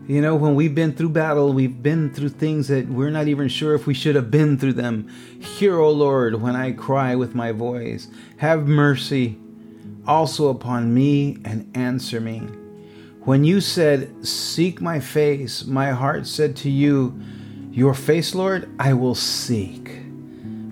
you 0.08 0.22
know, 0.22 0.36
when 0.36 0.56
we've 0.56 0.74
been 0.74 0.94
through 0.94 1.10
battle, 1.10 1.54
we've 1.54 1.84
been 1.84 2.12
through 2.12 2.30
things 2.30 2.68
that 2.70 2.88
we're 2.88 3.12
not 3.12 3.28
even 3.28 3.48
sure 3.48 3.76
if 3.76 3.86
we 3.86 3.94
should 3.94 4.16
have 4.16 4.32
been 4.32 4.58
through 4.58 4.74
them. 4.74 5.08
Hear, 5.40 5.78
O 5.78 5.92
Lord, 5.92 6.42
when 6.42 6.56
I 6.56 6.72
cry 6.72 7.16
with 7.16 7.36
my 7.36 7.52
voice. 7.52 8.08
Have 8.38 8.68
mercy 8.68 9.38
also 10.08 10.48
upon 10.48 10.96
me 10.96 11.38
and 11.46 11.70
answer 11.78 12.20
me. 12.20 12.40
When 13.22 13.44
you 13.44 13.62
said, 13.62 14.26
Seek 14.26 14.82
my 14.82 15.00
face, 15.00 15.66
my 15.66 15.92
heart 15.92 16.26
said 16.26 16.56
to 16.58 16.72
you, 16.72 17.22
your 17.72 17.94
face, 17.94 18.34
Lord, 18.34 18.68
I 18.80 18.94
will 18.94 19.14
seek. 19.14 19.90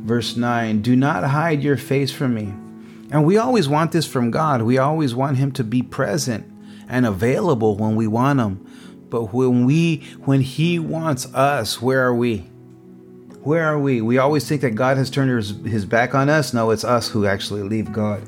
Verse 0.01 0.35
9 0.35 0.81
Do 0.81 0.95
not 0.95 1.23
hide 1.23 1.61
your 1.61 1.77
face 1.77 2.11
from 2.11 2.33
me. 2.33 2.53
And 3.11 3.25
we 3.25 3.37
always 3.37 3.69
want 3.69 3.91
this 3.91 4.05
from 4.05 4.31
God. 4.31 4.61
We 4.61 4.77
always 4.77 5.15
want 5.15 5.37
Him 5.37 5.51
to 5.53 5.63
be 5.63 5.81
present 5.81 6.51
and 6.89 7.05
available 7.05 7.77
when 7.77 7.95
we 7.95 8.07
want 8.07 8.39
Him. 8.39 8.65
But 9.09 9.33
when 9.33 9.65
we 9.65 10.03
when 10.25 10.41
He 10.41 10.79
wants 10.79 11.33
us, 11.33 11.81
where 11.81 12.05
are 12.05 12.15
we? 12.15 12.49
Where 13.47 13.63
are 13.63 13.79
we? 13.79 14.01
We 14.01 14.17
always 14.17 14.45
think 14.45 14.61
that 14.61 14.71
God 14.71 14.97
has 14.97 15.09
turned 15.09 15.31
his, 15.31 15.51
his 15.65 15.85
back 15.85 16.13
on 16.13 16.27
us. 16.27 16.53
No, 16.53 16.71
it's 16.71 16.83
us 16.83 17.07
who 17.07 17.25
actually 17.25 17.61
leave 17.61 17.93
God. 17.93 18.27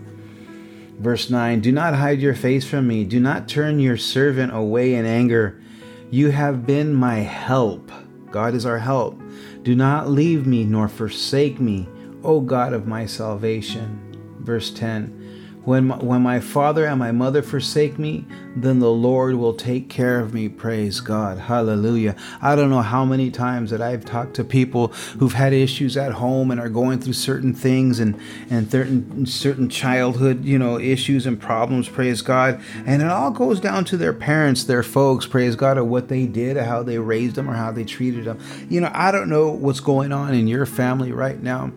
Verse 0.97 1.29
9 1.29 1.59
Do 1.59 1.73
not 1.73 1.93
hide 1.93 2.21
your 2.21 2.35
face 2.35 2.65
from 2.65 2.87
me. 2.87 3.03
Do 3.03 3.19
not 3.19 3.49
turn 3.49 3.79
your 3.79 3.97
servant 3.97 4.55
away 4.55 4.95
in 4.95 5.05
anger. 5.05 5.61
You 6.09 6.31
have 6.31 6.65
been 6.65 6.93
my 6.93 7.15
help. 7.15 7.91
God 8.31 8.53
is 8.53 8.65
our 8.65 8.79
help. 8.79 9.21
Do 9.63 9.75
not 9.75 10.09
leave 10.09 10.47
me 10.47 10.63
nor 10.63 10.87
forsake 10.87 11.59
me, 11.59 11.89
O 12.23 12.39
God 12.39 12.71
of 12.71 12.87
my 12.87 13.05
salvation. 13.05 14.08
Verse 14.39 14.71
10 14.71 15.29
when 15.65 15.87
my, 15.87 15.97
when 15.97 16.21
my 16.21 16.39
father 16.39 16.87
and 16.87 16.97
my 16.97 17.11
mother 17.11 17.41
forsake 17.41 17.99
me, 17.99 18.25
then 18.55 18.79
the 18.79 18.89
Lord 18.89 19.35
will 19.35 19.53
take 19.53 19.89
care 19.89 20.19
of 20.19 20.33
me. 20.33 20.47
Praise 20.47 21.01
God. 21.01 21.37
Hallelujah. 21.37 22.15
I 22.41 22.55
don't 22.55 22.69
know 22.69 22.81
how 22.81 23.03
many 23.03 23.29
times 23.29 23.69
that 23.69 23.81
I've 23.81 24.05
talked 24.05 24.33
to 24.35 24.43
people 24.43 24.87
who've 25.19 25.33
had 25.33 25.51
issues 25.51 25.97
at 25.97 26.13
home 26.13 26.49
and 26.49 26.59
are 26.59 26.69
going 26.69 27.01
through 27.01 27.13
certain 27.13 27.53
things 27.53 27.99
and, 27.99 28.19
and 28.49 28.71
certain, 28.71 29.25
certain 29.25 29.69
childhood, 29.69 30.45
you 30.45 30.57
know, 30.57 30.79
issues 30.79 31.25
and 31.25 31.39
problems. 31.39 31.89
Praise 31.89 32.21
God. 32.21 32.61
And 32.85 33.01
it 33.01 33.09
all 33.09 33.31
goes 33.31 33.59
down 33.59 33.85
to 33.85 33.97
their 33.97 34.13
parents, 34.13 34.63
their 34.63 34.83
folks. 34.83 35.27
Praise 35.27 35.55
God, 35.55 35.77
or 35.77 35.83
what 35.83 36.07
they 36.07 36.25
did, 36.25 36.55
or 36.55 36.63
how 36.63 36.83
they 36.83 36.97
raised 36.97 37.35
them, 37.35 37.49
or 37.49 37.53
how 37.53 37.71
they 37.71 37.83
treated 37.83 38.25
them. 38.25 38.39
You 38.69 38.81
know, 38.81 38.91
I 38.93 39.11
don't 39.11 39.29
know 39.29 39.51
what's 39.51 39.81
going 39.81 40.13
on 40.13 40.33
in 40.33 40.47
your 40.47 40.65
family 40.65 41.11
right 41.11 41.41
now 41.43 41.71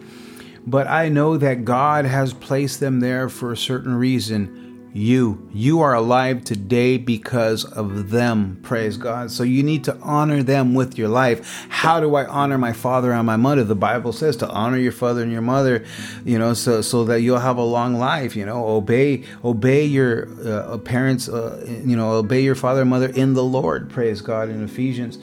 but 0.66 0.86
I 0.86 1.08
know 1.08 1.36
that 1.36 1.64
God 1.64 2.04
has 2.04 2.32
placed 2.32 2.80
them 2.80 3.00
there 3.00 3.28
for 3.28 3.52
a 3.52 3.56
certain 3.56 3.94
reason. 3.94 4.90
You, 4.94 5.48
you 5.54 5.80
are 5.80 5.94
alive 5.94 6.44
today 6.44 6.98
because 6.98 7.64
of 7.64 8.10
them. 8.10 8.58
Praise 8.62 8.98
God. 8.98 9.30
So 9.30 9.42
you 9.42 9.62
need 9.62 9.84
to 9.84 9.96
honor 10.02 10.42
them 10.42 10.74
with 10.74 10.98
your 10.98 11.08
life. 11.08 11.66
How 11.70 11.98
do 11.98 12.14
I 12.14 12.26
honor 12.26 12.58
my 12.58 12.74
father 12.74 13.10
and 13.10 13.26
my 13.26 13.36
mother? 13.36 13.64
The 13.64 13.74
Bible 13.74 14.12
says 14.12 14.36
to 14.38 14.48
honor 14.50 14.76
your 14.76 14.92
father 14.92 15.22
and 15.22 15.32
your 15.32 15.40
mother, 15.40 15.86
you 16.26 16.38
know, 16.38 16.52
so 16.52 16.82
so 16.82 17.04
that 17.04 17.22
you'll 17.22 17.38
have 17.38 17.56
a 17.56 17.64
long 17.64 17.94
life. 17.94 18.36
You 18.36 18.44
know, 18.44 18.68
obey 18.68 19.24
obey 19.42 19.86
your 19.86 20.28
uh, 20.46 20.76
parents. 20.76 21.26
Uh, 21.26 21.64
you 21.66 21.96
know, 21.96 22.12
obey 22.12 22.42
your 22.42 22.54
father 22.54 22.82
and 22.82 22.90
mother 22.90 23.08
in 23.08 23.32
the 23.32 23.44
Lord. 23.44 23.88
Praise 23.88 24.20
God 24.20 24.50
in 24.50 24.62
Ephesians. 24.62 25.18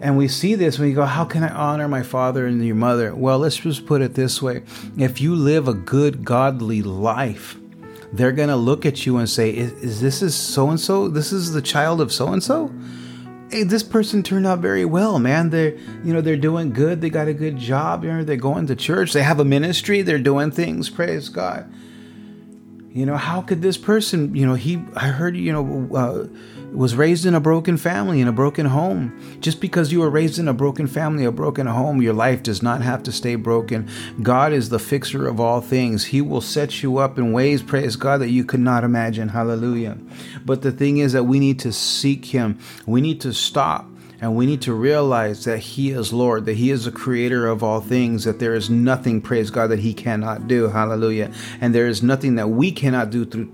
And 0.00 0.18
we 0.18 0.28
see 0.28 0.54
this 0.54 0.78
when 0.78 0.88
you 0.88 0.94
go, 0.94 1.04
How 1.04 1.24
can 1.24 1.42
I 1.42 1.48
honor 1.48 1.88
my 1.88 2.02
father 2.02 2.46
and 2.46 2.64
your 2.64 2.74
mother? 2.74 3.14
Well, 3.14 3.38
let's 3.38 3.56
just 3.56 3.86
put 3.86 4.02
it 4.02 4.14
this 4.14 4.42
way 4.42 4.62
if 4.98 5.20
you 5.20 5.34
live 5.34 5.68
a 5.68 5.74
good, 5.74 6.24
godly 6.24 6.82
life, 6.82 7.56
they're 8.12 8.32
going 8.32 8.48
to 8.48 8.56
look 8.56 8.86
at 8.86 9.06
you 9.06 9.16
and 9.16 9.28
say, 9.28 9.50
Is, 9.50 9.72
is 9.72 10.00
this 10.00 10.22
is 10.22 10.34
so 10.34 10.70
and 10.70 10.80
so? 10.80 11.08
This 11.08 11.32
is 11.32 11.52
the 11.52 11.62
child 11.62 12.00
of 12.00 12.12
so 12.12 12.28
and 12.28 12.42
so? 12.42 12.72
Hey, 13.50 13.62
this 13.62 13.84
person 13.84 14.24
turned 14.24 14.46
out 14.46 14.58
very 14.58 14.84
well, 14.84 15.20
man. 15.20 15.50
They're, 15.50 15.76
you 16.04 16.12
know, 16.12 16.20
they're 16.20 16.36
doing 16.36 16.72
good. 16.72 17.00
They 17.00 17.10
got 17.10 17.28
a 17.28 17.34
good 17.34 17.56
job. 17.56 18.02
You 18.02 18.12
know, 18.12 18.24
they're 18.24 18.36
going 18.36 18.66
to 18.66 18.76
church. 18.76 19.12
They 19.12 19.22
have 19.22 19.38
a 19.38 19.44
ministry. 19.44 20.02
They're 20.02 20.18
doing 20.18 20.50
things. 20.50 20.90
Praise 20.90 21.28
God. 21.28 21.72
You 22.92 23.06
know, 23.06 23.16
how 23.16 23.42
could 23.42 23.62
this 23.62 23.76
person, 23.76 24.34
you 24.34 24.46
know, 24.46 24.54
he, 24.54 24.82
I 24.96 25.08
heard, 25.08 25.36
you 25.36 25.52
know, 25.52 25.88
uh, 25.94 26.26
was 26.72 26.94
raised 26.94 27.24
in 27.24 27.34
a 27.34 27.40
broken 27.40 27.76
family, 27.76 28.20
in 28.20 28.28
a 28.28 28.32
broken 28.32 28.66
home. 28.66 29.38
Just 29.40 29.60
because 29.60 29.92
you 29.92 30.00
were 30.00 30.10
raised 30.10 30.38
in 30.38 30.48
a 30.48 30.54
broken 30.54 30.86
family, 30.86 31.24
a 31.24 31.32
broken 31.32 31.66
home, 31.66 32.02
your 32.02 32.12
life 32.12 32.42
does 32.42 32.62
not 32.62 32.82
have 32.82 33.02
to 33.04 33.12
stay 33.12 33.34
broken. 33.34 33.88
God 34.22 34.52
is 34.52 34.68
the 34.68 34.78
fixer 34.78 35.26
of 35.26 35.40
all 35.40 35.60
things. 35.60 36.06
He 36.06 36.20
will 36.20 36.40
set 36.40 36.82
you 36.82 36.98
up 36.98 37.18
in 37.18 37.32
ways, 37.32 37.62
praise 37.62 37.96
God, 37.96 38.20
that 38.20 38.30
you 38.30 38.44
could 38.44 38.60
not 38.60 38.84
imagine. 38.84 39.28
Hallelujah. 39.28 39.98
But 40.44 40.62
the 40.62 40.72
thing 40.72 40.98
is 40.98 41.12
that 41.12 41.24
we 41.24 41.38
need 41.38 41.58
to 41.60 41.72
seek 41.72 42.26
Him. 42.26 42.58
We 42.86 43.00
need 43.00 43.20
to 43.22 43.32
stop 43.32 43.86
and 44.20 44.34
we 44.34 44.46
need 44.46 44.62
to 44.62 44.72
realize 44.72 45.44
that 45.44 45.58
He 45.58 45.90
is 45.90 46.12
Lord, 46.12 46.46
that 46.46 46.54
He 46.56 46.70
is 46.70 46.84
the 46.84 46.92
creator 46.92 47.46
of 47.46 47.62
all 47.62 47.80
things, 47.80 48.24
that 48.24 48.38
there 48.38 48.54
is 48.54 48.70
nothing, 48.70 49.20
praise 49.20 49.50
God, 49.50 49.68
that 49.68 49.80
He 49.80 49.94
cannot 49.94 50.48
do. 50.48 50.68
Hallelujah. 50.68 51.32
And 51.60 51.74
there 51.74 51.86
is 51.86 52.02
nothing 52.02 52.36
that 52.36 52.48
we 52.48 52.72
cannot 52.72 53.10
do 53.10 53.24
through 53.24 53.52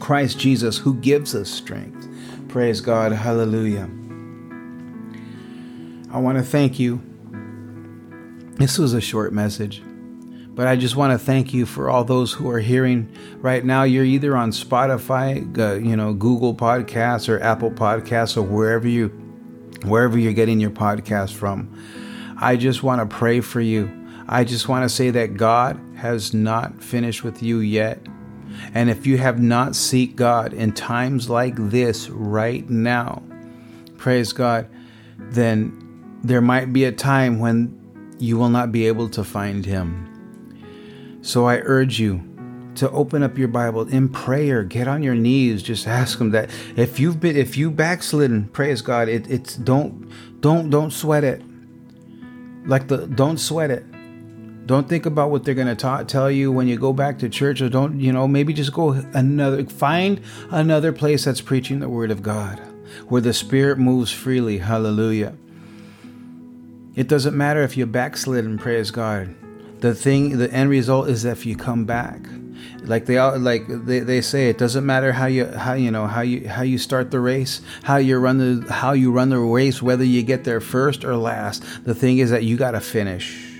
Christ 0.00 0.38
Jesus 0.38 0.78
who 0.78 0.94
gives 0.94 1.34
us 1.34 1.50
strength. 1.50 2.08
Praise 2.54 2.80
God. 2.80 3.10
Hallelujah. 3.10 3.90
I 6.12 6.18
want 6.20 6.38
to 6.38 6.44
thank 6.44 6.78
you. 6.78 7.02
This 8.58 8.78
was 8.78 8.94
a 8.94 9.00
short 9.00 9.32
message, 9.32 9.82
but 10.54 10.68
I 10.68 10.76
just 10.76 10.94
want 10.94 11.10
to 11.10 11.18
thank 11.18 11.52
you 11.52 11.66
for 11.66 11.90
all 11.90 12.04
those 12.04 12.32
who 12.32 12.48
are 12.48 12.60
hearing 12.60 13.12
right 13.38 13.64
now. 13.64 13.82
You're 13.82 14.04
either 14.04 14.36
on 14.36 14.52
Spotify, 14.52 15.84
you 15.84 15.96
know, 15.96 16.14
Google 16.14 16.54
Podcasts 16.54 17.28
or 17.28 17.40
Apple 17.40 17.72
Podcasts 17.72 18.36
or 18.36 18.42
wherever 18.42 18.86
you 18.86 19.08
wherever 19.82 20.16
you're 20.16 20.32
getting 20.32 20.60
your 20.60 20.70
podcast 20.70 21.32
from. 21.32 21.76
I 22.40 22.54
just 22.54 22.84
want 22.84 23.00
to 23.00 23.16
pray 23.16 23.40
for 23.40 23.60
you. 23.60 23.90
I 24.28 24.44
just 24.44 24.68
want 24.68 24.84
to 24.84 24.88
say 24.88 25.10
that 25.10 25.36
God 25.36 25.80
has 25.96 26.32
not 26.32 26.80
finished 26.80 27.24
with 27.24 27.42
you 27.42 27.58
yet. 27.58 27.98
And 28.72 28.90
if 28.90 29.06
you 29.06 29.18
have 29.18 29.40
not 29.40 29.76
seek 29.76 30.16
God 30.16 30.52
in 30.52 30.72
times 30.72 31.28
like 31.28 31.54
this 31.56 32.08
right 32.10 32.68
now, 32.68 33.22
praise 33.96 34.32
God, 34.32 34.68
then 35.18 36.18
there 36.22 36.40
might 36.40 36.72
be 36.72 36.84
a 36.84 36.92
time 36.92 37.38
when 37.38 38.16
you 38.18 38.38
will 38.38 38.48
not 38.48 38.72
be 38.72 38.86
able 38.86 39.08
to 39.10 39.24
find 39.24 39.66
him. 39.66 41.18
So 41.22 41.46
I 41.46 41.58
urge 41.58 41.98
you 42.00 42.22
to 42.76 42.90
open 42.90 43.22
up 43.22 43.38
your 43.38 43.48
Bible 43.48 43.88
in 43.88 44.08
prayer. 44.08 44.62
Get 44.64 44.88
on 44.88 45.02
your 45.02 45.14
knees. 45.14 45.62
Just 45.62 45.86
ask 45.86 46.20
him 46.20 46.30
that. 46.30 46.50
If 46.76 46.98
you've 46.98 47.20
been, 47.20 47.36
if 47.36 47.56
you 47.56 47.70
backslidden, 47.70 48.48
praise 48.48 48.82
God. 48.82 49.08
It, 49.08 49.30
it's 49.30 49.56
don't, 49.56 50.10
don't, 50.40 50.70
don't 50.70 50.90
sweat 50.90 51.24
it. 51.24 51.42
Like 52.66 52.88
the, 52.88 53.06
don't 53.06 53.38
sweat 53.38 53.70
it. 53.70 53.84
Don't 54.66 54.88
think 54.88 55.04
about 55.04 55.30
what 55.30 55.44
they're 55.44 55.54
going 55.54 55.74
to 55.74 56.04
tell 56.06 56.30
you 56.30 56.50
when 56.50 56.68
you 56.68 56.78
go 56.78 56.92
back 56.92 57.18
to 57.18 57.28
church, 57.28 57.60
or 57.60 57.68
don't, 57.68 58.00
you 58.00 58.12
know, 58.12 58.26
maybe 58.26 58.54
just 58.54 58.72
go 58.72 58.92
another, 58.92 59.64
find 59.66 60.20
another 60.50 60.92
place 60.92 61.24
that's 61.24 61.42
preaching 61.42 61.80
the 61.80 61.88
Word 61.88 62.10
of 62.10 62.22
God, 62.22 62.60
where 63.08 63.20
the 63.20 63.34
Spirit 63.34 63.78
moves 63.78 64.10
freely. 64.10 64.58
Hallelujah. 64.58 65.34
It 66.94 67.08
doesn't 67.08 67.36
matter 67.36 67.62
if 67.62 67.76
you 67.76 67.84
backslid 67.84 68.44
and 68.44 68.58
praise 68.58 68.90
God. 68.90 69.34
The 69.80 69.94
thing, 69.94 70.38
the 70.38 70.50
end 70.50 70.70
result 70.70 71.08
is 71.08 71.26
if 71.26 71.44
you 71.44 71.56
come 71.56 71.84
back. 71.84 72.20
Like 72.84 73.04
they 73.04 73.18
all, 73.18 73.38
like 73.38 73.64
they, 73.68 74.00
they 74.00 74.22
say, 74.22 74.48
it 74.48 74.56
doesn't 74.56 74.86
matter 74.86 75.12
how 75.12 75.26
you 75.26 75.46
how 75.46 75.72
you 75.72 75.90
know 75.90 76.06
how 76.06 76.20
you 76.20 76.48
how 76.48 76.62
you 76.62 76.78
start 76.78 77.10
the 77.10 77.20
race, 77.20 77.60
how 77.82 77.96
you 77.96 78.18
run 78.18 78.38
the 78.38 78.72
how 78.72 78.92
you 78.92 79.10
run 79.10 79.30
the 79.30 79.38
race, 79.38 79.82
whether 79.82 80.04
you 80.04 80.22
get 80.22 80.44
there 80.44 80.60
first 80.60 81.04
or 81.04 81.16
last. 81.16 81.62
The 81.84 81.94
thing 81.94 82.18
is 82.18 82.30
that 82.30 82.44
you 82.44 82.56
got 82.56 82.72
to 82.72 82.80
finish 82.80 83.53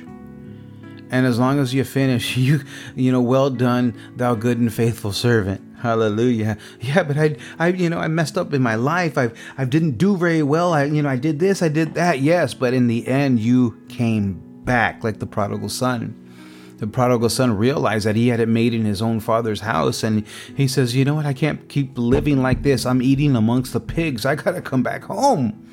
and 1.15 1.27
as 1.27 1.39
long 1.39 1.59
as 1.59 1.73
you 1.73 1.85
finish 1.85 2.37
you 2.47 2.61
you 2.95 3.11
know 3.13 3.21
well 3.21 3.51
done 3.51 3.97
thou 4.17 4.35
good 4.35 4.59
and 4.59 4.73
faithful 4.73 5.13
servant 5.13 5.61
hallelujah 5.79 6.57
yeah 6.81 7.03
but 7.03 7.17
i 7.19 7.37
i 7.59 7.69
you 7.69 7.91
know 7.91 7.99
i 7.99 8.09
messed 8.09 8.39
up 8.39 8.53
in 8.53 8.63
my 8.63 8.75
life 8.75 9.19
i 9.19 9.31
i 9.59 9.65
didn't 9.65 9.99
do 9.99 10.17
very 10.17 10.43
well 10.43 10.73
i 10.73 10.85
you 10.85 11.03
know 11.03 11.09
i 11.09 11.17
did 11.17 11.39
this 11.39 11.63
i 11.63 11.69
did 11.69 11.95
that 11.95 12.21
yes 12.21 12.55
but 12.55 12.73
in 12.73 12.87
the 12.87 13.07
end 13.07 13.39
you 13.39 13.79
came 13.89 14.41
back 14.65 15.05
like 15.05 15.19
the 15.19 15.27
prodigal 15.27 15.69
son. 15.69 16.21
The 16.79 16.87
prodigal 16.87 17.29
son 17.29 17.57
realized 17.57 18.07
that 18.07 18.17
he 18.17 18.29
had 18.29 18.41
it 18.41 18.49
made 18.49 18.75
in 18.75 18.85
his 18.85 19.01
own 19.01 19.21
father's 19.21 19.61
house, 19.61 20.03
and 20.03 20.27
he 20.57 20.67
says, 20.67 20.97
You 20.97 21.05
know 21.05 21.15
what? 21.15 21.27
I 21.27 21.33
can't 21.33 21.69
keep 21.69 21.97
living 21.97 22.43
like 22.43 22.63
this. 22.63 22.85
I'm 22.85 23.01
eating 23.01 23.37
amongst 23.37 23.73
the 23.73 23.81
pigs. 23.81 24.27
I 24.27 24.35
got 24.35 24.53
to 24.53 24.61
come 24.61 24.83
back 24.83 25.05
home. 25.05 25.64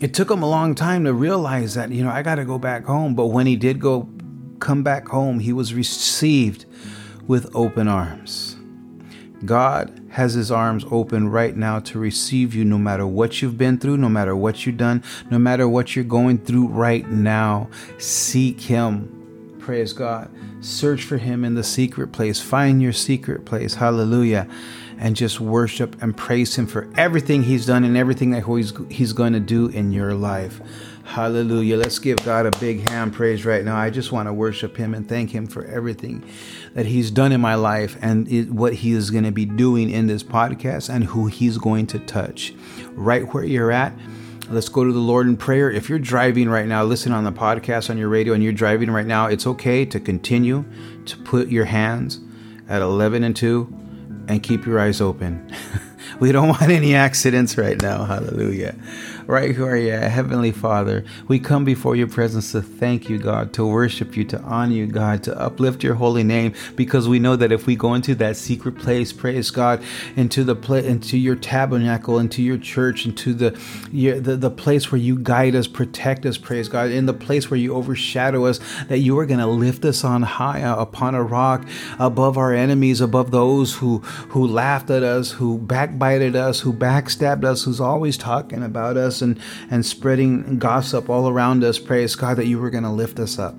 It 0.00 0.12
took 0.12 0.30
him 0.30 0.42
a 0.42 0.48
long 0.48 0.74
time 0.74 1.04
to 1.04 1.14
realize 1.14 1.74
that, 1.74 1.90
you 1.90 2.04
know, 2.04 2.10
I 2.10 2.22
got 2.22 2.34
to 2.34 2.44
go 2.44 2.58
back 2.58 2.84
home. 2.84 3.14
But 3.14 3.28
when 3.28 3.46
he 3.46 3.56
did 3.56 3.80
go 3.80 4.08
come 4.60 4.82
back 4.82 5.08
home, 5.08 5.38
he 5.38 5.52
was 5.52 5.72
received 5.72 6.66
with 7.26 7.54
open 7.54 7.88
arms. 7.88 8.56
God 9.44 10.00
has 10.10 10.34
his 10.34 10.50
arms 10.50 10.84
open 10.90 11.28
right 11.28 11.54
now 11.56 11.78
to 11.80 11.98
receive 11.98 12.54
you 12.54 12.64
no 12.64 12.78
matter 12.78 13.06
what 13.06 13.40
you've 13.42 13.58
been 13.58 13.78
through, 13.78 13.98
no 13.98 14.08
matter 14.08 14.34
what 14.34 14.64
you've 14.64 14.76
done, 14.76 15.02
no 15.30 15.38
matter 15.38 15.68
what 15.68 15.94
you're 15.94 16.04
going 16.04 16.38
through 16.38 16.68
right 16.68 17.06
now. 17.08 17.68
Seek 17.98 18.60
him. 18.60 19.56
Praise 19.58 19.92
God. 19.92 20.30
Search 20.60 21.04
for 21.04 21.18
him 21.18 21.44
in 21.44 21.54
the 21.54 21.62
secret 21.62 22.12
place. 22.12 22.40
Find 22.40 22.80
your 22.80 22.92
secret 22.92 23.44
place. 23.44 23.74
Hallelujah. 23.74 24.48
And 24.98 25.14
just 25.14 25.40
worship 25.40 26.02
and 26.02 26.16
praise 26.16 26.56
him 26.56 26.66
for 26.66 26.88
everything 26.96 27.42
he's 27.42 27.66
done 27.66 27.84
and 27.84 27.96
everything 27.96 28.30
that 28.30 28.44
he's, 28.44 28.72
he's 28.88 29.12
going 29.12 29.34
to 29.34 29.40
do 29.40 29.68
in 29.68 29.92
your 29.92 30.14
life. 30.14 30.60
Hallelujah. 31.06 31.76
Let's 31.76 32.00
give 32.00 32.18
God 32.24 32.46
a 32.46 32.58
big 32.58 32.88
hand 32.88 33.14
praise 33.14 33.46
right 33.46 33.64
now. 33.64 33.76
I 33.76 33.90
just 33.90 34.10
want 34.10 34.28
to 34.28 34.32
worship 34.32 34.76
Him 34.76 34.92
and 34.92 35.08
thank 35.08 35.30
Him 35.30 35.46
for 35.46 35.64
everything 35.64 36.24
that 36.74 36.84
He's 36.84 37.12
done 37.12 37.30
in 37.30 37.40
my 37.40 37.54
life 37.54 37.96
and 38.02 38.52
what 38.52 38.74
He 38.74 38.90
is 38.90 39.10
going 39.10 39.24
to 39.24 39.30
be 39.30 39.44
doing 39.44 39.88
in 39.88 40.08
this 40.08 40.24
podcast 40.24 40.92
and 40.92 41.04
who 41.04 41.28
He's 41.28 41.58
going 41.58 41.86
to 41.88 42.00
touch. 42.00 42.52
Right 42.90 43.32
where 43.32 43.44
you're 43.44 43.70
at, 43.70 43.94
let's 44.50 44.68
go 44.68 44.84
to 44.84 44.92
the 44.92 44.98
Lord 44.98 45.28
in 45.28 45.36
prayer. 45.36 45.70
If 45.70 45.88
you're 45.88 46.00
driving 46.00 46.48
right 46.48 46.66
now, 46.66 46.82
listen 46.82 47.12
on 47.12 47.22
the 47.22 47.32
podcast 47.32 47.88
on 47.88 47.96
your 47.98 48.08
radio 48.08 48.34
and 48.34 48.42
you're 48.42 48.52
driving 48.52 48.90
right 48.90 49.06
now, 49.06 49.26
it's 49.26 49.46
okay 49.46 49.84
to 49.86 50.00
continue 50.00 50.64
to 51.06 51.16
put 51.18 51.48
your 51.48 51.66
hands 51.66 52.18
at 52.68 52.82
11 52.82 53.22
and 53.22 53.36
2 53.36 53.85
and 54.28 54.42
keep 54.42 54.66
your 54.66 54.78
eyes 54.78 55.00
open. 55.00 55.52
we 56.20 56.32
don't 56.32 56.48
want 56.48 56.70
any 56.70 56.94
accidents 56.94 57.56
right 57.56 57.80
now. 57.80 58.04
Hallelujah 58.04 58.74
right 59.26 59.56
where 59.58 59.76
you 59.76 59.92
are, 59.92 60.08
Heavenly 60.08 60.52
Father, 60.52 61.04
we 61.26 61.38
come 61.38 61.64
before 61.64 61.96
your 61.96 62.06
presence 62.06 62.52
to 62.52 62.62
thank 62.62 63.08
you, 63.08 63.18
God, 63.18 63.52
to 63.54 63.66
worship 63.66 64.16
you, 64.16 64.24
to 64.24 64.40
honor 64.42 64.72
you, 64.72 64.86
God, 64.86 65.22
to 65.24 65.38
uplift 65.40 65.82
your 65.82 65.94
holy 65.94 66.22
name, 66.22 66.54
because 66.76 67.08
we 67.08 67.18
know 67.18 67.34
that 67.36 67.50
if 67.52 67.66
we 67.66 67.76
go 67.76 67.94
into 67.94 68.14
that 68.16 68.36
secret 68.36 68.78
place, 68.78 69.12
praise 69.12 69.50
God, 69.50 69.82
into 70.14 70.44
the 70.44 70.56
into 70.76 71.18
your 71.18 71.36
tabernacle, 71.36 72.18
into 72.18 72.42
your 72.42 72.58
church, 72.58 73.06
into 73.06 73.34
the, 73.34 73.58
your, 73.90 74.20
the 74.20 74.36
the 74.36 74.50
place 74.50 74.92
where 74.92 75.00
you 75.00 75.18
guide 75.18 75.54
us, 75.54 75.66
protect 75.66 76.24
us, 76.26 76.38
praise 76.38 76.68
God, 76.68 76.90
in 76.90 77.06
the 77.06 77.14
place 77.14 77.50
where 77.50 77.58
you 77.58 77.74
overshadow 77.74 78.46
us, 78.46 78.60
that 78.88 78.98
you 78.98 79.18
are 79.18 79.26
going 79.26 79.40
to 79.40 79.46
lift 79.46 79.84
us 79.84 80.04
on 80.04 80.22
high 80.22 80.62
uh, 80.62 80.76
upon 80.76 81.14
a 81.14 81.22
rock 81.22 81.66
above 81.98 82.38
our 82.38 82.52
enemies, 82.52 83.00
above 83.00 83.30
those 83.30 83.74
who 83.74 83.98
who 84.28 84.46
laughed 84.46 84.90
at 84.90 85.02
us, 85.02 85.32
who 85.32 85.58
backbited 85.58 86.36
us, 86.36 86.60
who 86.60 86.72
backstabbed 86.72 87.44
us, 87.44 87.64
who's 87.64 87.80
always 87.80 88.16
talking 88.16 88.62
about 88.62 88.96
us 88.96 89.15
us 89.16 89.22
and, 89.22 89.38
and 89.70 89.84
spreading 89.84 90.58
gossip 90.58 91.08
all 91.08 91.28
around 91.28 91.64
us, 91.64 91.78
praise 91.78 92.14
God, 92.14 92.36
that 92.36 92.46
you 92.46 92.58
were 92.58 92.70
going 92.70 92.84
to 92.84 92.90
lift 92.90 93.18
us 93.18 93.38
up. 93.38 93.54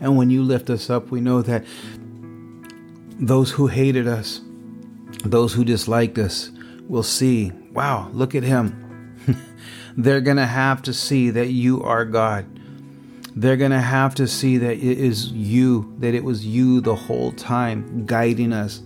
And 0.00 0.16
when 0.16 0.30
you 0.30 0.42
lift 0.42 0.70
us 0.70 0.90
up, 0.90 1.10
we 1.10 1.20
know 1.20 1.42
that 1.42 1.64
those 3.18 3.50
who 3.50 3.66
hated 3.66 4.06
us, 4.06 4.40
those 5.24 5.52
who 5.52 5.64
disliked 5.64 6.18
us, 6.18 6.50
will 6.88 7.02
see, 7.02 7.52
wow, 7.72 8.08
look 8.12 8.34
at 8.34 8.42
him. 8.42 8.80
They're 9.96 10.20
going 10.20 10.36
to 10.36 10.46
have 10.46 10.82
to 10.82 10.92
see 10.92 11.30
that 11.30 11.48
you 11.48 11.82
are 11.82 12.04
God. 12.04 12.46
They're 13.36 13.56
going 13.56 13.70
to 13.70 13.80
have 13.80 14.14
to 14.16 14.28
see 14.28 14.58
that 14.58 14.76
it 14.76 14.98
is 14.98 15.32
you, 15.32 15.94
that 15.98 16.14
it 16.14 16.22
was 16.22 16.46
you 16.46 16.80
the 16.80 16.94
whole 16.94 17.32
time 17.32 18.04
guiding 18.06 18.52
us, 18.52 18.82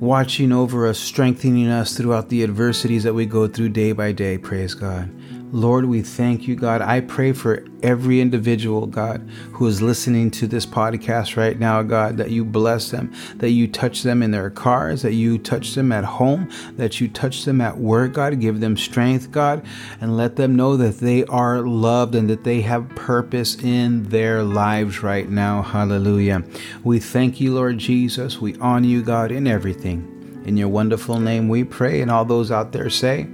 watching 0.00 0.52
over 0.52 0.86
us, 0.86 0.98
strengthening 0.98 1.68
us 1.68 1.96
throughout 1.96 2.28
the 2.28 2.42
adversities 2.42 3.04
that 3.04 3.14
we 3.14 3.26
go 3.26 3.48
through 3.48 3.70
day 3.70 3.92
by 3.92 4.12
day. 4.12 4.38
Praise 4.38 4.74
God. 4.74 5.10
Lord, 5.50 5.86
we 5.86 6.02
thank 6.02 6.46
you, 6.46 6.56
God. 6.56 6.82
I 6.82 7.00
pray 7.00 7.32
for 7.32 7.64
every 7.82 8.20
individual, 8.20 8.86
God, 8.86 9.26
who 9.52 9.66
is 9.66 9.80
listening 9.80 10.30
to 10.32 10.46
this 10.46 10.66
podcast 10.66 11.36
right 11.36 11.58
now, 11.58 11.82
God, 11.82 12.18
that 12.18 12.30
you 12.30 12.44
bless 12.44 12.90
them, 12.90 13.14
that 13.36 13.50
you 13.50 13.66
touch 13.66 14.02
them 14.02 14.22
in 14.22 14.30
their 14.30 14.50
cars, 14.50 15.00
that 15.02 15.14
you 15.14 15.38
touch 15.38 15.74
them 15.74 15.90
at 15.90 16.04
home, 16.04 16.50
that 16.76 17.00
you 17.00 17.08
touch 17.08 17.46
them 17.46 17.62
at 17.62 17.78
work, 17.78 18.12
God. 18.12 18.40
Give 18.40 18.60
them 18.60 18.76
strength, 18.76 19.30
God, 19.30 19.64
and 20.02 20.18
let 20.18 20.36
them 20.36 20.54
know 20.54 20.76
that 20.76 20.98
they 20.98 21.24
are 21.24 21.60
loved 21.60 22.14
and 22.14 22.28
that 22.28 22.44
they 22.44 22.60
have 22.60 22.88
purpose 22.90 23.56
in 23.56 24.02
their 24.10 24.42
lives 24.42 25.02
right 25.02 25.30
now. 25.30 25.62
Hallelujah. 25.62 26.44
We 26.84 26.98
thank 26.98 27.40
you, 27.40 27.54
Lord 27.54 27.78
Jesus. 27.78 28.38
We 28.38 28.56
honor 28.58 28.86
you, 28.86 29.02
God, 29.02 29.32
in 29.32 29.46
everything. 29.46 30.42
In 30.44 30.58
your 30.58 30.68
wonderful 30.68 31.20
name 31.20 31.48
we 31.48 31.64
pray, 31.64 32.02
and 32.02 32.10
all 32.10 32.24
those 32.24 32.50
out 32.50 32.72
there 32.72 32.90
say, 32.90 33.26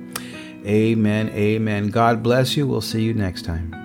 Amen. 0.67 1.29
Amen. 1.31 1.89
God 1.89 2.23
bless 2.23 2.57
you. 2.57 2.67
We'll 2.67 2.81
see 2.81 3.03
you 3.03 3.15
next 3.15 3.43
time. 3.43 3.84